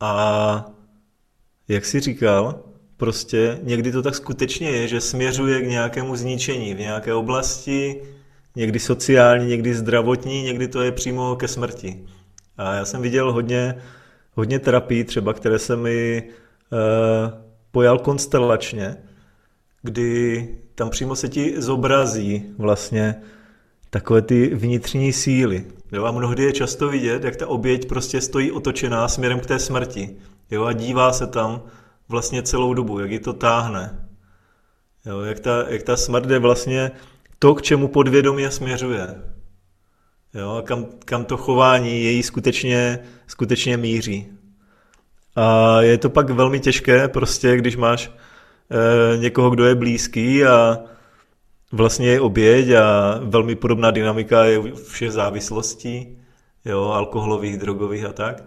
a 0.00 0.70
jak 1.68 1.84
si 1.84 2.00
říkal, 2.00 2.60
prostě 2.96 3.58
někdy 3.62 3.92
to 3.92 4.02
tak 4.02 4.14
skutečně 4.14 4.70
je, 4.70 4.88
že 4.88 5.00
směřuje 5.00 5.62
k 5.62 5.68
nějakému 5.68 6.16
zničení 6.16 6.74
v 6.74 6.78
nějaké 6.80 7.14
oblasti, 7.14 8.02
někdy 8.56 8.78
sociální, 8.78 9.46
někdy 9.46 9.74
zdravotní, 9.74 10.42
někdy 10.42 10.68
to 10.68 10.82
je 10.82 10.92
přímo 10.92 11.36
ke 11.36 11.48
smrti. 11.48 12.06
A 12.58 12.74
já 12.74 12.84
jsem 12.84 13.02
viděl 13.02 13.32
hodně, 13.32 13.76
hodně 14.34 14.58
terapii 14.58 15.04
třeba, 15.04 15.32
které 15.32 15.58
se 15.58 15.76
mi 15.76 16.22
uh, 16.72 16.78
pojal 17.70 17.98
konstelačně, 17.98 18.96
kdy 19.82 20.48
tam 20.74 20.90
přímo 20.90 21.16
se 21.16 21.28
ti 21.28 21.54
zobrazí 21.62 22.54
vlastně 22.58 23.14
takové 23.90 24.22
ty 24.22 24.54
vnitřní 24.54 25.12
síly. 25.12 25.64
Jo, 25.92 26.04
a 26.04 26.10
mnohdy 26.10 26.42
je 26.42 26.52
často 26.52 26.88
vidět, 26.88 27.24
jak 27.24 27.36
ta 27.36 27.46
oběť 27.46 27.88
prostě 27.88 28.20
stojí 28.20 28.52
otočená 28.52 29.08
směrem 29.08 29.40
k 29.40 29.46
té 29.46 29.58
smrti. 29.58 30.16
Jo, 30.50 30.64
a 30.64 30.72
dívá 30.72 31.12
se 31.12 31.26
tam 31.26 31.62
vlastně 32.08 32.42
celou 32.42 32.74
dobu, 32.74 32.98
jak 32.98 33.10
ji 33.10 33.18
to 33.18 33.32
táhne. 33.32 34.08
Jo, 35.06 35.20
jak, 35.20 35.40
ta, 35.40 35.64
jak 35.68 35.82
ta 35.82 35.96
smrt 35.96 36.30
je 36.30 36.38
vlastně 36.38 36.90
to, 37.38 37.54
k 37.54 37.62
čemu 37.62 37.88
podvědomě 37.88 38.50
směřuje. 38.50 39.06
Jo, 40.36 40.62
kam, 40.66 40.86
kam 41.04 41.24
to 41.24 41.36
chování 41.36 42.04
její 42.04 42.22
skutečně, 42.22 42.98
skutečně 43.26 43.76
míří. 43.76 44.26
A 45.36 45.80
je 45.80 45.98
to 45.98 46.10
pak 46.10 46.30
velmi 46.30 46.60
těžké, 46.60 47.08
prostě, 47.08 47.56
když 47.56 47.76
máš 47.76 48.10
e, 48.70 49.16
někoho, 49.16 49.50
kdo 49.50 49.64
je 49.64 49.74
blízký 49.74 50.44
a 50.44 50.78
vlastně 51.72 52.08
je 52.08 52.20
oběť 52.20 52.70
a 52.70 53.18
velmi 53.22 53.54
podobná 53.54 53.90
dynamika 53.90 54.44
je 54.44 54.62
všech 54.88 55.12
závislostí, 55.12 56.18
jo, 56.64 56.84
alkoholových, 56.84 57.58
drogových 57.58 58.04
a 58.04 58.12
tak, 58.12 58.42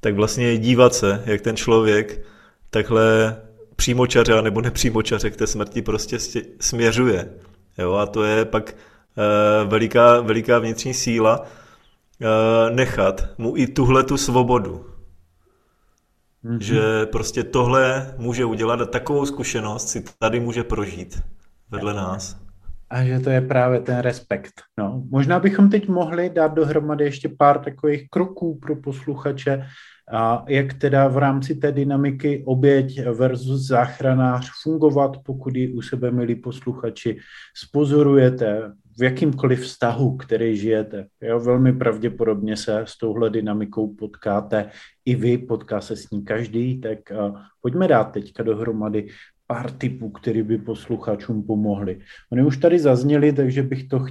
tak 0.00 0.14
vlastně 0.14 0.58
dívat 0.58 0.94
se, 0.94 1.22
jak 1.26 1.40
ten 1.40 1.56
člověk 1.56 2.26
takhle 2.70 3.36
přímočaře 3.76 4.42
nebo 4.42 4.60
nepřímočaře 4.60 5.30
k 5.30 5.36
té 5.36 5.46
smrti 5.46 5.82
prostě 5.82 6.18
směřuje. 6.60 7.30
Jo, 7.78 7.92
a 7.92 8.06
to 8.06 8.24
je 8.24 8.44
pak 8.44 8.74
veliká, 9.66 10.20
veliká 10.20 10.58
vnitřní 10.58 10.94
síla 10.94 11.40
uh, 11.40 11.46
nechat 12.76 13.28
mu 13.38 13.56
i 13.56 13.66
tuhle 13.66 14.04
tu 14.04 14.16
svobodu. 14.16 14.86
Mm-hmm. 16.44 16.58
Že 16.58 17.06
prostě 17.06 17.44
tohle 17.44 18.14
může 18.18 18.44
udělat 18.44 18.80
a 18.80 18.86
takovou 18.86 19.26
zkušenost 19.26 19.88
si 19.88 20.04
tady 20.18 20.40
může 20.40 20.64
prožít 20.64 21.22
vedle 21.70 21.94
nás. 21.94 22.44
A 22.90 23.04
že 23.04 23.20
to 23.20 23.30
je 23.30 23.40
právě 23.40 23.80
ten 23.80 23.98
respekt. 23.98 24.52
No. 24.78 25.02
Možná 25.10 25.38
bychom 25.40 25.70
teď 25.70 25.88
mohli 25.88 26.30
dát 26.30 26.54
dohromady 26.54 27.04
ještě 27.04 27.28
pár 27.28 27.58
takových 27.58 28.10
kroků 28.10 28.58
pro 28.62 28.76
posluchače, 28.76 29.66
a 30.12 30.44
jak 30.48 30.74
teda 30.74 31.08
v 31.08 31.18
rámci 31.18 31.54
té 31.54 31.72
dynamiky 31.72 32.42
oběť 32.46 33.06
versus 33.06 33.66
záchranář 33.66 34.50
fungovat, 34.62 35.16
pokud 35.24 35.56
ji 35.56 35.72
u 35.72 35.82
sebe, 35.82 36.10
milí 36.10 36.34
posluchači, 36.34 37.18
spozorujete 37.56 38.62
v 38.98 39.02
jakýmkoliv 39.02 39.60
vztahu, 39.60 40.16
který 40.16 40.56
žijete. 40.56 41.06
Jo, 41.20 41.40
velmi 41.40 41.72
pravděpodobně 41.72 42.56
se 42.56 42.80
s 42.80 42.98
touhle 42.98 43.30
dynamikou 43.30 43.94
potkáte 43.94 44.70
i 45.04 45.14
vy, 45.14 45.38
potká 45.38 45.80
se 45.80 45.96
s 45.96 46.10
ní 46.10 46.24
každý, 46.24 46.80
tak 46.80 46.98
uh, 47.10 47.38
pojďme 47.60 47.88
dát 47.88 48.04
teďka 48.04 48.42
dohromady 48.42 49.08
pár 49.46 49.70
typů, 49.70 50.10
které 50.10 50.42
by 50.42 50.58
posluchačům 50.58 51.42
pomohly. 51.42 52.00
Oni 52.32 52.42
už 52.42 52.56
tady 52.56 52.78
zazněli, 52.78 53.32
takže 53.32 53.62
bych 53.62 53.88
to 53.88 54.06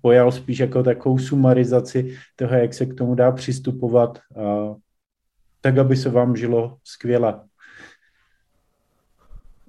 pojal 0.00 0.32
spíš 0.32 0.58
jako 0.58 0.82
takovou 0.82 1.18
sumarizaci 1.18 2.16
toho, 2.36 2.54
jak 2.54 2.74
se 2.74 2.86
k 2.86 2.94
tomu 2.94 3.14
dá 3.14 3.32
přistupovat, 3.32 4.18
tak 5.60 5.78
aby 5.78 5.96
se 5.96 6.10
vám 6.10 6.36
žilo 6.36 6.76
skvěle. 6.84 7.40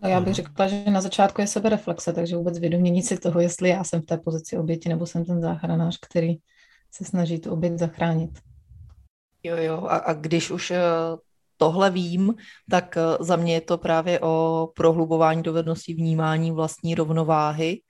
No 0.04 0.10
já 0.10 0.20
bych 0.20 0.34
řekla, 0.34 0.68
že 0.68 0.84
na 0.92 1.02
začátku 1.02 1.42
je 1.42 1.48
sebereflexe, 1.48 2.14
takže 2.14 2.36
vůbec 2.36 2.60
vědomění 2.60 3.04
si 3.04 3.18
toho, 3.18 3.40
jestli 3.40 3.70
já 3.70 3.84
jsem 3.84 4.02
v 4.02 4.06
té 4.06 4.18
pozici 4.18 4.58
oběti, 4.58 4.90
nebo 4.90 5.06
jsem 5.06 5.26
ten 5.26 5.42
záchranář, 5.42 5.98
který 6.02 6.36
se 6.92 7.06
snaží 7.06 7.40
tu 7.40 7.52
oběť 7.52 7.80
zachránit. 7.80 8.40
Jo, 9.44 9.58
jo, 9.58 9.78
a, 9.78 9.98
a 9.98 10.14
když 10.14 10.52
už 10.52 10.72
eh, 10.72 10.82
tohle 11.58 11.90
vím, 11.90 12.36
tak 12.70 12.98
eh, 12.98 13.02
za 13.20 13.36
mě 13.36 13.54
je 13.54 13.62
to 13.62 13.78
právě 13.78 14.20
o 14.20 14.68
prohlubování 14.76 15.44
dovedností 15.44 15.94
vnímání 15.94 16.52
vlastní 16.52 16.96
rovnováhy 16.96 17.82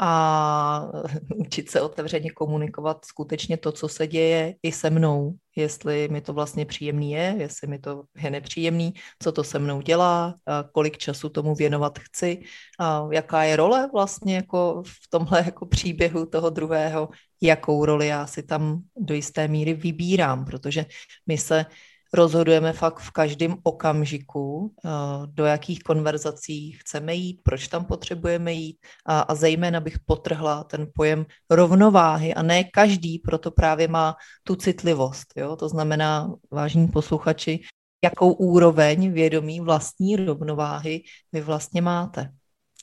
a 0.00 0.88
učit 1.36 1.70
se 1.70 1.80
otevřeně 1.80 2.30
komunikovat 2.30 3.04
skutečně 3.04 3.56
to, 3.56 3.72
co 3.72 3.88
se 3.88 4.06
děje 4.06 4.54
i 4.62 4.72
se 4.72 4.90
mnou, 4.90 5.34
jestli 5.58 6.08
mi 6.08 6.20
to 6.20 6.32
vlastně 6.32 6.66
příjemný 6.66 7.10
je, 7.10 7.34
jestli 7.38 7.68
mi 7.68 7.78
to 7.78 8.02
je 8.16 8.30
nepříjemný, 8.30 8.94
co 9.22 9.32
to 9.32 9.44
se 9.44 9.58
mnou 9.58 9.80
dělá, 9.80 10.34
kolik 10.72 10.98
času 10.98 11.28
tomu 11.28 11.54
věnovat 11.54 11.98
chci, 11.98 12.42
a 12.80 13.08
jaká 13.12 13.42
je 13.42 13.56
role 13.56 13.88
vlastně 13.92 14.36
jako 14.36 14.82
v 14.86 15.10
tomhle 15.10 15.42
jako 15.46 15.66
příběhu 15.66 16.26
toho 16.26 16.50
druhého, 16.50 17.08
jakou 17.40 17.84
roli 17.84 18.06
já 18.06 18.26
si 18.26 18.42
tam 18.42 18.82
do 18.96 19.14
jisté 19.14 19.48
míry 19.48 19.74
vybírám, 19.74 20.44
protože 20.44 20.86
my 21.26 21.38
se 21.38 21.66
rozhodujeme 22.14 22.72
fakt 22.72 22.98
v 22.98 23.10
každém 23.10 23.56
okamžiku, 23.62 24.74
eh, 24.84 24.88
do 25.26 25.44
jakých 25.44 25.82
konverzací 25.82 26.72
chceme 26.72 27.14
jít, 27.14 27.40
proč 27.42 27.68
tam 27.68 27.84
potřebujeme 27.84 28.52
jít 28.52 28.78
a, 29.06 29.20
a 29.20 29.34
zejména 29.34 29.80
bych 29.80 29.98
potrhla 30.06 30.64
ten 30.64 30.86
pojem 30.94 31.26
rovnováhy 31.50 32.34
a 32.34 32.42
ne 32.42 32.64
každý 32.64 33.18
proto 33.18 33.50
právě 33.50 33.88
má 33.88 34.16
tu 34.44 34.56
citlivost. 34.56 35.26
Jo? 35.36 35.56
To 35.56 35.68
znamená, 35.68 36.32
vážní 36.50 36.88
posluchači, 36.88 37.60
jakou 38.04 38.32
úroveň 38.32 39.12
vědomí 39.12 39.60
vlastní 39.60 40.16
rovnováhy 40.16 41.02
vy 41.32 41.40
vlastně 41.40 41.82
máte, 41.82 42.32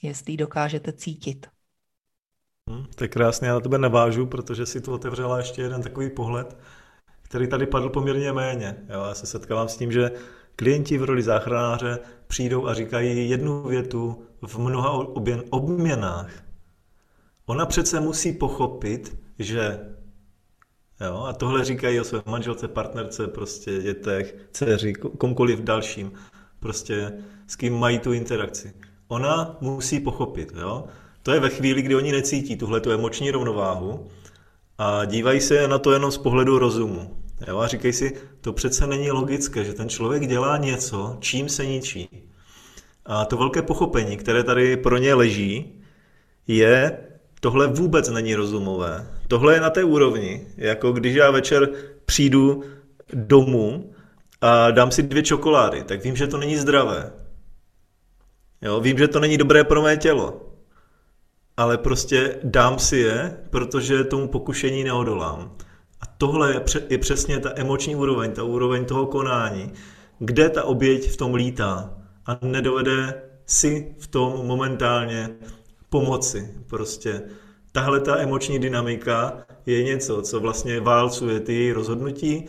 jestli 0.02 0.34
ji 0.34 0.38
dokážete 0.38 0.94
cítit. 0.94 1.48
Hmm, 2.70 2.86
to 2.96 3.04
je 3.04 3.08
krásně, 3.08 3.48
já 3.48 3.54
na 3.54 3.60
tebe 3.60 3.78
navážu, 3.78 4.26
protože 4.26 4.66
si 4.66 4.82
tu 4.82 4.94
otevřela 4.94 5.38
ještě 5.38 5.62
jeden 5.62 5.82
takový 5.82 6.10
pohled, 6.10 6.58
který 7.36 7.48
tady 7.48 7.66
padl 7.66 7.90
poměrně 7.90 8.34
méně. 8.34 8.76
Jo, 8.90 9.04
já 9.08 9.14
se 9.14 9.26
setkávám 9.26 9.68
s 9.68 9.78
tím, 9.78 9.92
že 9.92 10.12
klienti 10.56 10.98
v 10.98 11.04
roli 11.04 11.24
záchranáře 11.24 12.00
přijdou 12.28 12.68
a 12.68 12.74
říkají 12.74 13.30
jednu 13.30 13.64
větu 13.64 14.24
v 14.48 14.58
mnoha 14.58 14.92
oběn, 14.92 15.44
obměnách. 15.50 16.32
Ona 17.46 17.66
přece 17.66 18.00
musí 18.00 18.32
pochopit, 18.32 19.18
že 19.40 19.80
Jo, 21.02 21.24
a 21.28 21.34
tohle 21.34 21.66
říkají 21.66 22.00
o 22.00 22.04
své 22.04 22.22
manželce, 22.26 22.68
partnerce, 22.68 23.28
prostě 23.28 23.82
dětech, 23.82 24.36
dceři, 24.52 24.94
komkoliv 24.94 25.60
dalším, 25.60 26.12
prostě 26.60 27.14
s 27.48 27.56
kým 27.56 27.74
mají 27.74 28.00
tu 28.00 28.14
interakci. 28.14 28.74
Ona 29.08 29.58
musí 29.62 30.00
pochopit, 30.00 30.54
jo. 30.62 30.86
To 31.24 31.32
je 31.32 31.40
ve 31.40 31.50
chvíli, 31.50 31.82
kdy 31.82 31.96
oni 31.96 32.12
necítí 32.12 32.56
tuhle 32.56 32.82
tu 32.82 32.92
emoční 32.92 33.32
rovnováhu 33.32 34.08
a 34.78 35.06
dívají 35.06 35.42
se 35.42 35.68
na 35.68 35.78
to 35.78 35.92
jenom 35.92 36.12
z 36.12 36.18
pohledu 36.18 36.60
rozumu. 36.60 37.25
Jo, 37.48 37.58
a 37.58 37.68
říkají 37.68 37.94
si, 37.94 38.14
to 38.42 38.54
přece 38.54 38.88
není 38.88 39.12
logické, 39.12 39.64
že 39.64 39.74
ten 39.74 39.90
člověk 39.90 40.28
dělá 40.28 40.58
něco, 40.58 41.18
čím 41.20 41.50
se 41.50 41.66
ničí. 41.66 42.10
A 43.06 43.26
to 43.26 43.38
velké 43.38 43.62
pochopení, 43.62 44.18
které 44.18 44.44
tady 44.44 44.78
pro 44.78 44.98
ně 44.98 45.14
leží, 45.14 45.82
je, 46.48 46.98
tohle 47.40 47.68
vůbec 47.68 48.10
není 48.10 48.36
rozumové. 48.36 49.08
Tohle 49.28 49.54
je 49.54 49.62
na 49.62 49.70
té 49.70 49.84
úrovni, 49.84 50.48
jako 50.58 50.92
když 50.92 51.16
já 51.16 51.32
večer 51.32 51.70
přijdu 52.06 52.64
domů 53.14 53.94
a 54.42 54.72
dám 54.72 54.92
si 54.92 55.04
dvě 55.04 55.24
čokolády, 55.24 55.84
tak 55.84 56.04
vím, 56.04 56.16
že 56.16 56.28
to 56.28 56.38
není 56.38 56.58
zdravé. 56.58 57.14
Jo, 58.62 58.80
vím, 58.80 58.98
že 58.98 59.08
to 59.08 59.20
není 59.20 59.38
dobré 59.38 59.64
pro 59.64 59.82
mé 59.82 59.98
tělo 59.98 60.46
ale 61.58 61.78
prostě 61.78 62.40
dám 62.44 62.80
si 62.80 62.98
je, 62.98 63.38
protože 63.50 64.04
tomu 64.04 64.28
pokušení 64.28 64.84
neodolám. 64.84 65.56
A 66.02 66.06
tohle 66.18 66.62
je, 66.90 66.98
přesně 66.98 67.40
ta 67.40 67.52
emoční 67.56 67.96
úroveň, 67.96 68.32
ta 68.32 68.44
úroveň 68.44 68.86
toho 68.86 69.06
konání, 69.06 69.74
kde 70.20 70.50
ta 70.50 70.64
oběť 70.64 71.10
v 71.10 71.18
tom 71.18 71.34
lítá 71.34 71.94
a 72.26 72.40
nedovede 72.42 73.22
si 73.46 73.96
v 74.00 74.08
tom 74.08 74.48
momentálně 74.48 75.30
pomoci. 75.90 76.54
Prostě 76.68 77.22
tahle 77.72 78.00
ta 78.00 78.18
emoční 78.18 78.60
dynamika 78.60 79.46
je 79.66 79.84
něco, 79.84 80.22
co 80.22 80.40
vlastně 80.40 80.80
válcuje 80.80 81.40
ty 81.40 81.54
její 81.54 81.72
rozhodnutí 81.72 82.46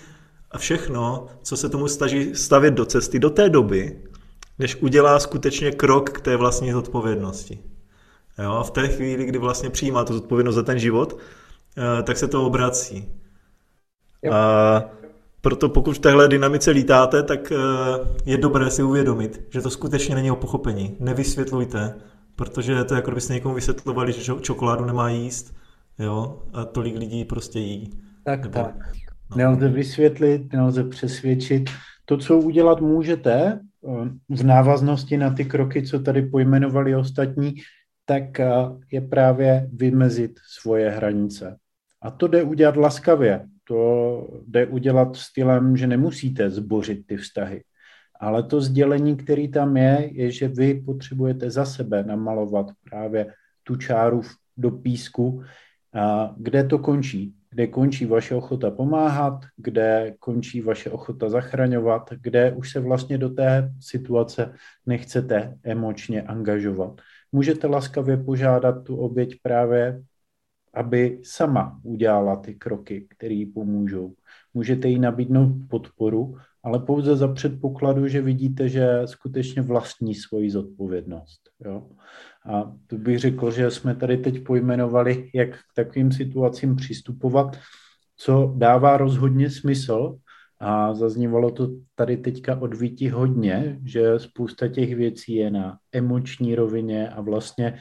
a 0.51 0.59
všechno, 0.59 1.27
co 1.43 1.57
se 1.57 1.69
tomu 1.69 1.89
staží 1.89 2.35
stavět 2.35 2.75
do 2.75 2.85
cesty 2.85 3.19
do 3.19 3.31
té 3.31 3.49
doby, 3.49 4.03
než 4.59 4.77
udělá 4.77 5.21
skutečně 5.21 5.73
krok 5.73 6.11
k 6.11 6.21
té 6.21 6.37
vlastní 6.37 6.73
zodpovědnosti. 6.73 7.59
Jo, 8.43 8.53
a 8.53 8.63
v 8.63 8.71
té 8.71 8.89
chvíli, 8.89 9.25
kdy 9.25 9.39
vlastně 9.39 9.71
přijímá 9.71 10.05
tu 10.05 10.13
zodpovědnost 10.13 10.55
za 10.55 10.63
ten 10.63 10.79
život, 10.79 11.19
eh, 11.19 12.03
tak 12.03 12.17
se 12.17 12.29
to 12.29 12.47
obrací. 12.47 13.09
A 14.33 14.85
proto 15.41 15.69
pokud 15.69 15.97
v 15.97 15.99
téhle 15.99 16.29
dynamice 16.29 16.71
lítáte, 16.71 17.23
tak 17.23 17.53
eh, 17.53 17.57
je 18.25 18.37
dobré 18.37 18.71
si 18.71 18.83
uvědomit, 18.83 19.47
že 19.51 19.61
to 19.61 19.71
skutečně 19.71 20.15
není 20.15 20.31
o 20.31 20.37
pochopení. 20.37 20.97
Nevysvětlujte, 21.01 21.95
protože 22.37 22.85
to 22.85 22.95
je 22.95 22.97
jako 22.97 23.11
kdybyste 23.11 23.35
někomu 23.35 23.55
vysvětlovali, 23.55 24.13
že 24.13 24.33
čokoládu 24.41 24.85
nemá 24.85 25.09
jíst, 25.09 25.55
jo, 25.99 26.43
a 26.53 26.65
tolik 26.65 26.99
lidí 26.99 27.25
prostě 27.25 27.59
jí. 27.59 27.91
Tak, 28.25 28.43
Nebo, 28.43 28.53
tak. 28.53 28.75
No. 29.31 29.37
Nelze 29.37 29.69
vysvětlit, 29.69 30.53
nelze 30.53 30.85
přesvědčit. 30.85 31.71
To, 32.05 32.17
co 32.17 32.39
udělat 32.39 32.81
můžete 32.81 33.33
eh, 33.33 34.09
v 34.29 34.45
návaznosti 34.45 35.17
na 35.17 35.31
ty 35.31 35.45
kroky, 35.45 35.83
co 35.83 36.01
tady 36.01 36.23
pojmenovali 36.23 36.97
ostatní, 36.97 37.55
tak 38.05 38.41
eh, 38.41 38.53
je 38.93 39.01
právě 39.01 39.71
vymezit 39.73 40.33
svoje 40.59 40.91
hranice. 40.91 41.57
A 42.03 42.11
to 42.11 42.27
jde 42.27 42.43
udělat 42.43 42.77
laskavě. 42.77 43.47
To 43.69 44.29
jde 44.47 44.67
udělat 44.67 45.17
stylem, 45.17 45.77
že 45.77 45.87
nemusíte 45.87 46.51
zbořit 46.51 47.07
ty 47.07 47.17
vztahy. 47.17 47.65
Ale 48.21 48.43
to 48.43 48.61
sdělení, 48.61 49.17
který 49.17 49.49
tam 49.49 49.77
je, 49.77 50.09
je, 50.13 50.31
že 50.31 50.49
vy 50.49 50.75
potřebujete 50.75 51.51
za 51.51 51.65
sebe 51.65 52.03
namalovat 52.03 52.67
právě 52.91 53.33
tu 53.63 53.77
čáru 53.77 54.23
do 54.57 54.71
písku, 54.71 55.43
kde 56.37 56.65
to 56.65 56.79
končí. 56.79 57.35
Kde 57.51 57.67
končí 57.67 58.07
vaše 58.07 58.35
ochota 58.35 58.71
pomáhat, 58.71 59.45
kde 59.57 60.15
končí 60.19 60.61
vaše 60.61 60.91
ochota 60.91 61.29
zachraňovat, 61.29 62.11
kde 62.21 62.53
už 62.53 62.73
se 62.73 62.81
vlastně 62.81 63.19
do 63.19 63.31
té 63.31 63.73
situace 63.81 64.53
nechcete 64.87 65.59
emočně 65.63 66.23
angažovat. 66.23 67.01
Můžete 67.33 67.67
laskavě 67.67 68.17
požádat 68.17 68.85
tu 68.85 68.97
oběť 68.97 69.41
právě 69.43 70.03
aby 70.77 71.21
sama 71.23 71.81
udělala 71.83 72.37
ty 72.37 72.55
kroky, 72.55 73.07
které 73.11 73.35
jí 73.35 73.47
pomůžou. 73.47 74.15
Můžete 74.55 74.89
jí 74.89 74.99
nabídnout 74.99 75.53
podporu, 75.71 76.37
ale 76.63 76.79
pouze 76.79 77.17
za 77.17 77.29
předpokladu, 77.29 78.09
že 78.09 78.23
vidíte, 78.23 78.69
že 78.69 79.03
skutečně 79.05 79.63
vlastní 79.63 80.15
svoji 80.15 80.51
zodpovědnost. 80.51 81.41
Jo? 81.65 81.87
A 82.47 82.73
to 82.87 82.99
bych 82.99 83.19
řekl, 83.19 83.51
že 83.51 83.71
jsme 83.71 83.95
tady 83.95 84.17
teď 84.17 84.45
pojmenovali, 84.45 85.31
jak 85.35 85.49
k 85.51 85.75
takovým 85.75 86.13
situacím 86.13 86.77
přistupovat, 86.77 87.57
co 88.17 88.55
dává 88.57 88.97
rozhodně 88.97 89.51
smysl, 89.51 90.19
a 90.61 90.95
zaznívalo 90.95 91.51
to 91.51 91.69
tady 91.95 92.17
teďka 92.17 92.61
od 92.61 92.75
Víti 92.75 93.09
hodně, 93.09 93.81
že 93.85 94.19
spousta 94.19 94.69
těch 94.69 94.95
věcí 94.95 95.35
je 95.35 95.51
na 95.51 95.79
emoční 95.93 96.55
rovině 96.55 97.09
a 97.09 97.21
vlastně 97.21 97.79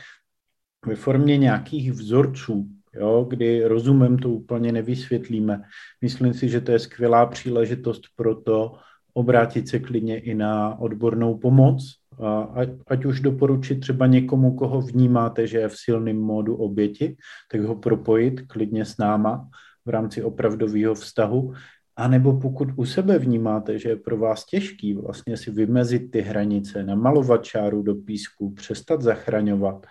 ve 0.85 0.95
formě 0.95 1.37
nějakých 1.37 1.91
vzorců, 1.91 2.67
jo, 2.99 3.25
kdy 3.29 3.63
rozumem 3.63 4.17
to 4.17 4.29
úplně 4.29 4.71
nevysvětlíme. 4.71 5.61
Myslím 6.01 6.33
si, 6.33 6.49
že 6.49 6.61
to 6.61 6.71
je 6.71 6.79
skvělá 6.79 7.25
příležitost 7.25 8.01
pro 8.15 8.35
to 8.35 8.75
obrátit 9.13 9.67
se 9.67 9.79
klidně 9.79 10.19
i 10.19 10.33
na 10.33 10.79
odbornou 10.79 11.37
pomoc, 11.37 11.95
a 12.23 12.49
ať, 12.87 13.05
už 13.05 13.19
doporučit 13.19 13.75
třeba 13.79 14.07
někomu, 14.07 14.55
koho 14.55 14.81
vnímáte, 14.81 15.47
že 15.47 15.57
je 15.57 15.69
v 15.69 15.77
silném 15.77 16.17
módu 16.17 16.55
oběti, 16.55 17.15
tak 17.51 17.61
ho 17.61 17.75
propojit 17.75 18.41
klidně 18.47 18.85
s 18.85 18.97
náma 18.97 19.49
v 19.85 19.89
rámci 19.89 20.23
opravdového 20.23 20.95
vztahu, 20.95 21.53
a 21.95 22.07
nebo 22.07 22.39
pokud 22.39 22.69
u 22.75 22.85
sebe 22.85 23.19
vnímáte, 23.19 23.79
že 23.79 23.89
je 23.89 23.95
pro 23.95 24.17
vás 24.17 24.45
těžký 24.45 24.93
vlastně 24.93 25.37
si 25.37 25.51
vymezit 25.51 26.11
ty 26.11 26.21
hranice, 26.21 26.83
namalovat 26.83 27.43
čáru 27.43 27.83
do 27.83 27.95
písku, 27.95 28.53
přestat 28.53 29.01
zachraňovat, 29.01 29.85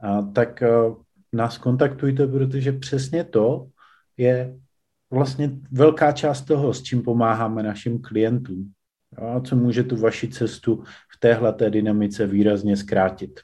a 0.00 0.22
tak 0.22 0.62
nás 1.32 1.58
kontaktujte, 1.58 2.26
protože 2.26 2.72
přesně 2.72 3.24
to 3.24 3.68
je 4.16 4.58
vlastně 5.10 5.50
velká 5.70 6.12
část 6.12 6.42
toho, 6.42 6.74
s 6.74 6.82
čím 6.82 7.02
pomáháme 7.02 7.62
našim 7.62 8.02
klientům. 8.02 8.72
A 9.16 9.40
co 9.40 9.56
může 9.56 9.82
tu 9.82 9.96
vaši 9.96 10.28
cestu 10.28 10.84
v 11.16 11.20
téhle 11.20 11.52
té 11.52 11.70
dynamice 11.70 12.26
výrazně 12.26 12.76
zkrátit. 12.76 13.40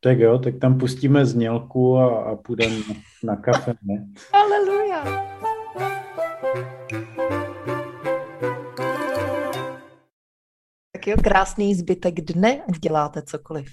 Tak 0.00 0.18
jo, 0.18 0.38
tak 0.38 0.58
tam 0.58 0.78
pustíme 0.78 1.26
znělku 1.26 1.96
a, 1.96 2.32
a 2.32 2.36
půjdeme 2.36 2.76
na 3.24 3.36
kafe, 3.36 3.74
ne? 3.82 4.06
Aleluja! 4.32 5.04
Tak 10.92 11.06
jo, 11.06 11.16
krásný 11.24 11.74
zbytek 11.74 12.20
dne, 12.20 12.62
ať 12.62 12.78
děláte 12.78 13.22
cokoliv. 13.22 13.68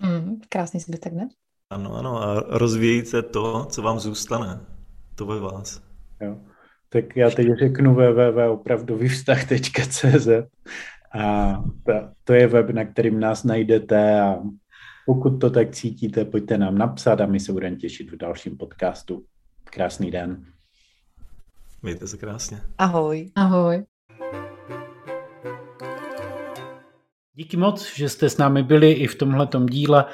Mm, 0.00 0.40
krásný 0.48 0.80
zbytek 0.80 1.12
dne. 1.12 1.28
Ano, 1.72 1.96
ano, 1.96 2.22
a 2.22 2.44
rozvíjejte 2.48 3.22
to, 3.22 3.64
co 3.64 3.82
vám 3.82 4.00
zůstane. 4.00 4.60
To 5.14 5.26
ve 5.26 5.40
vás. 5.40 5.82
Jo. 6.20 6.36
Tak 6.88 7.16
já 7.16 7.30
teď 7.30 7.48
řeknu 7.58 7.94
www.opravdovývztah.cz 7.94 10.28
a 11.14 11.54
to 12.24 12.32
je 12.32 12.46
web, 12.46 12.70
na 12.70 12.84
kterým 12.84 13.20
nás 13.20 13.44
najdete 13.44 14.20
a 14.20 14.36
pokud 15.06 15.30
to 15.30 15.50
tak 15.50 15.70
cítíte, 15.70 16.24
pojďte 16.24 16.58
nám 16.58 16.78
napsat 16.78 17.20
a 17.20 17.26
my 17.26 17.40
se 17.40 17.52
budeme 17.52 17.76
těšit 17.76 18.10
v 18.10 18.16
dalším 18.16 18.56
podcastu. 18.56 19.24
Krásný 19.64 20.10
den. 20.10 20.44
Mějte 21.82 22.06
se 22.06 22.16
krásně. 22.16 22.60
Ahoj. 22.78 23.30
Ahoj. 23.34 23.84
Díky 27.34 27.56
moc, 27.56 27.94
že 27.94 28.08
jste 28.08 28.30
s 28.30 28.36
námi 28.36 28.62
byli 28.62 28.92
i 28.92 29.06
v 29.06 29.14
tomhletom 29.14 29.66
díle 29.66 30.04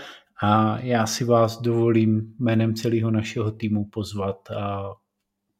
a 0.43 0.79
já 0.79 1.07
si 1.07 1.25
vás 1.25 1.63
dovolím 1.63 2.35
jménem 2.39 2.75
celého 2.75 3.11
našeho 3.11 3.51
týmu 3.51 3.85
pozvat 3.85 4.51
a 4.51 4.95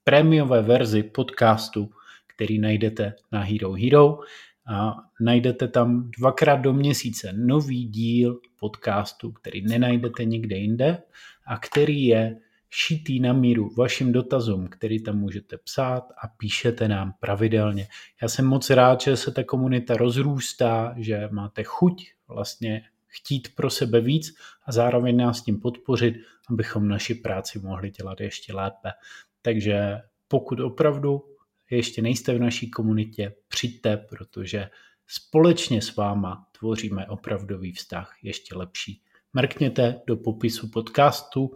prémiové 0.05 0.63
verzi 0.63 1.03
podcastu, 1.03 1.91
který 2.27 2.59
najdete 2.59 3.15
na 3.33 3.43
Hero 3.43 3.73
Hero. 3.73 4.19
A 4.71 4.97
najdete 5.21 5.69
tam 5.69 6.11
dvakrát 6.19 6.57
do 6.57 6.73
měsíce 6.73 7.33
nový 7.37 7.85
díl 7.85 8.41
podcastu, 8.61 9.33
který 9.33 9.63
nenajdete 9.63 10.25
nikde 10.25 10.57
jinde 10.57 11.03
a 11.47 11.59
který 11.59 12.05
je 12.05 12.37
šitý 12.71 13.21
na 13.21 13.33
míru 13.33 13.71
vašim 13.79 14.13
dotazům, 14.13 14.69
který 14.69 15.03
tam 15.03 15.19
můžete 15.19 15.59
psát 15.59 16.05
a 16.25 16.29
píšete 16.29 16.89
nám 16.89 17.13
pravidelně. 17.21 17.87
Já 18.23 18.29
jsem 18.29 18.47
moc 18.47 18.71
rád, 18.71 19.01
že 19.01 19.17
se 19.17 19.31
ta 19.31 19.45
komunita 19.45 19.95
rozrůstá, 19.95 20.95
že 20.97 21.29
máte 21.33 21.63
chuť 21.63 22.13
vlastně 22.29 22.83
chtít 23.09 23.55
pro 23.55 23.71
sebe 23.71 24.01
víc 24.01 24.35
a 24.67 24.73
zároveň 24.73 25.17
nás 25.17 25.43
tím 25.43 25.61
podpořit, 25.61 26.15
abychom 26.51 26.89
naši 26.89 27.15
práci 27.15 27.59
mohli 27.59 27.91
dělat 27.91 28.21
ještě 28.21 28.55
lépe. 28.55 28.91
Takže 29.43 30.01
pokud 30.29 30.61
opravdu 30.61 31.25
ještě 31.71 32.03
nejste 32.03 32.35
v 32.35 32.41
naší 32.41 32.71
komunitě, 32.71 33.35
přijďte, 33.49 33.97
protože 33.97 34.71
společně 35.07 35.83
s 35.83 35.97
váma 35.97 36.47
tvoříme 36.59 37.07
opravdový 37.07 37.73
vztah 37.73 38.17
ještě 38.23 38.55
lepší. 38.55 39.03
Mrkněte 39.33 40.01
do 40.07 40.17
popisu 40.17 40.69
podcastu 40.69 41.51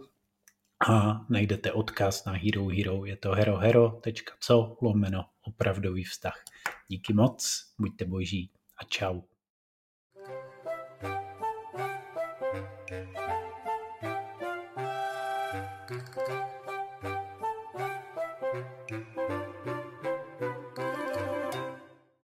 a 0.89 1.25
najdete 1.29 1.71
odkaz 1.71 2.25
na 2.25 2.33
Hero 2.33 2.67
Hero. 2.67 3.05
Je 3.05 3.15
to 3.15 3.31
herohero.co 3.31 4.77
lomeno 4.81 5.25
opravdový 5.41 6.03
vztah. 6.03 6.43
Díky 6.87 7.13
moc, 7.13 7.63
buďte 7.79 8.05
boží 8.05 8.51
a 8.77 8.83
čau. 8.83 9.21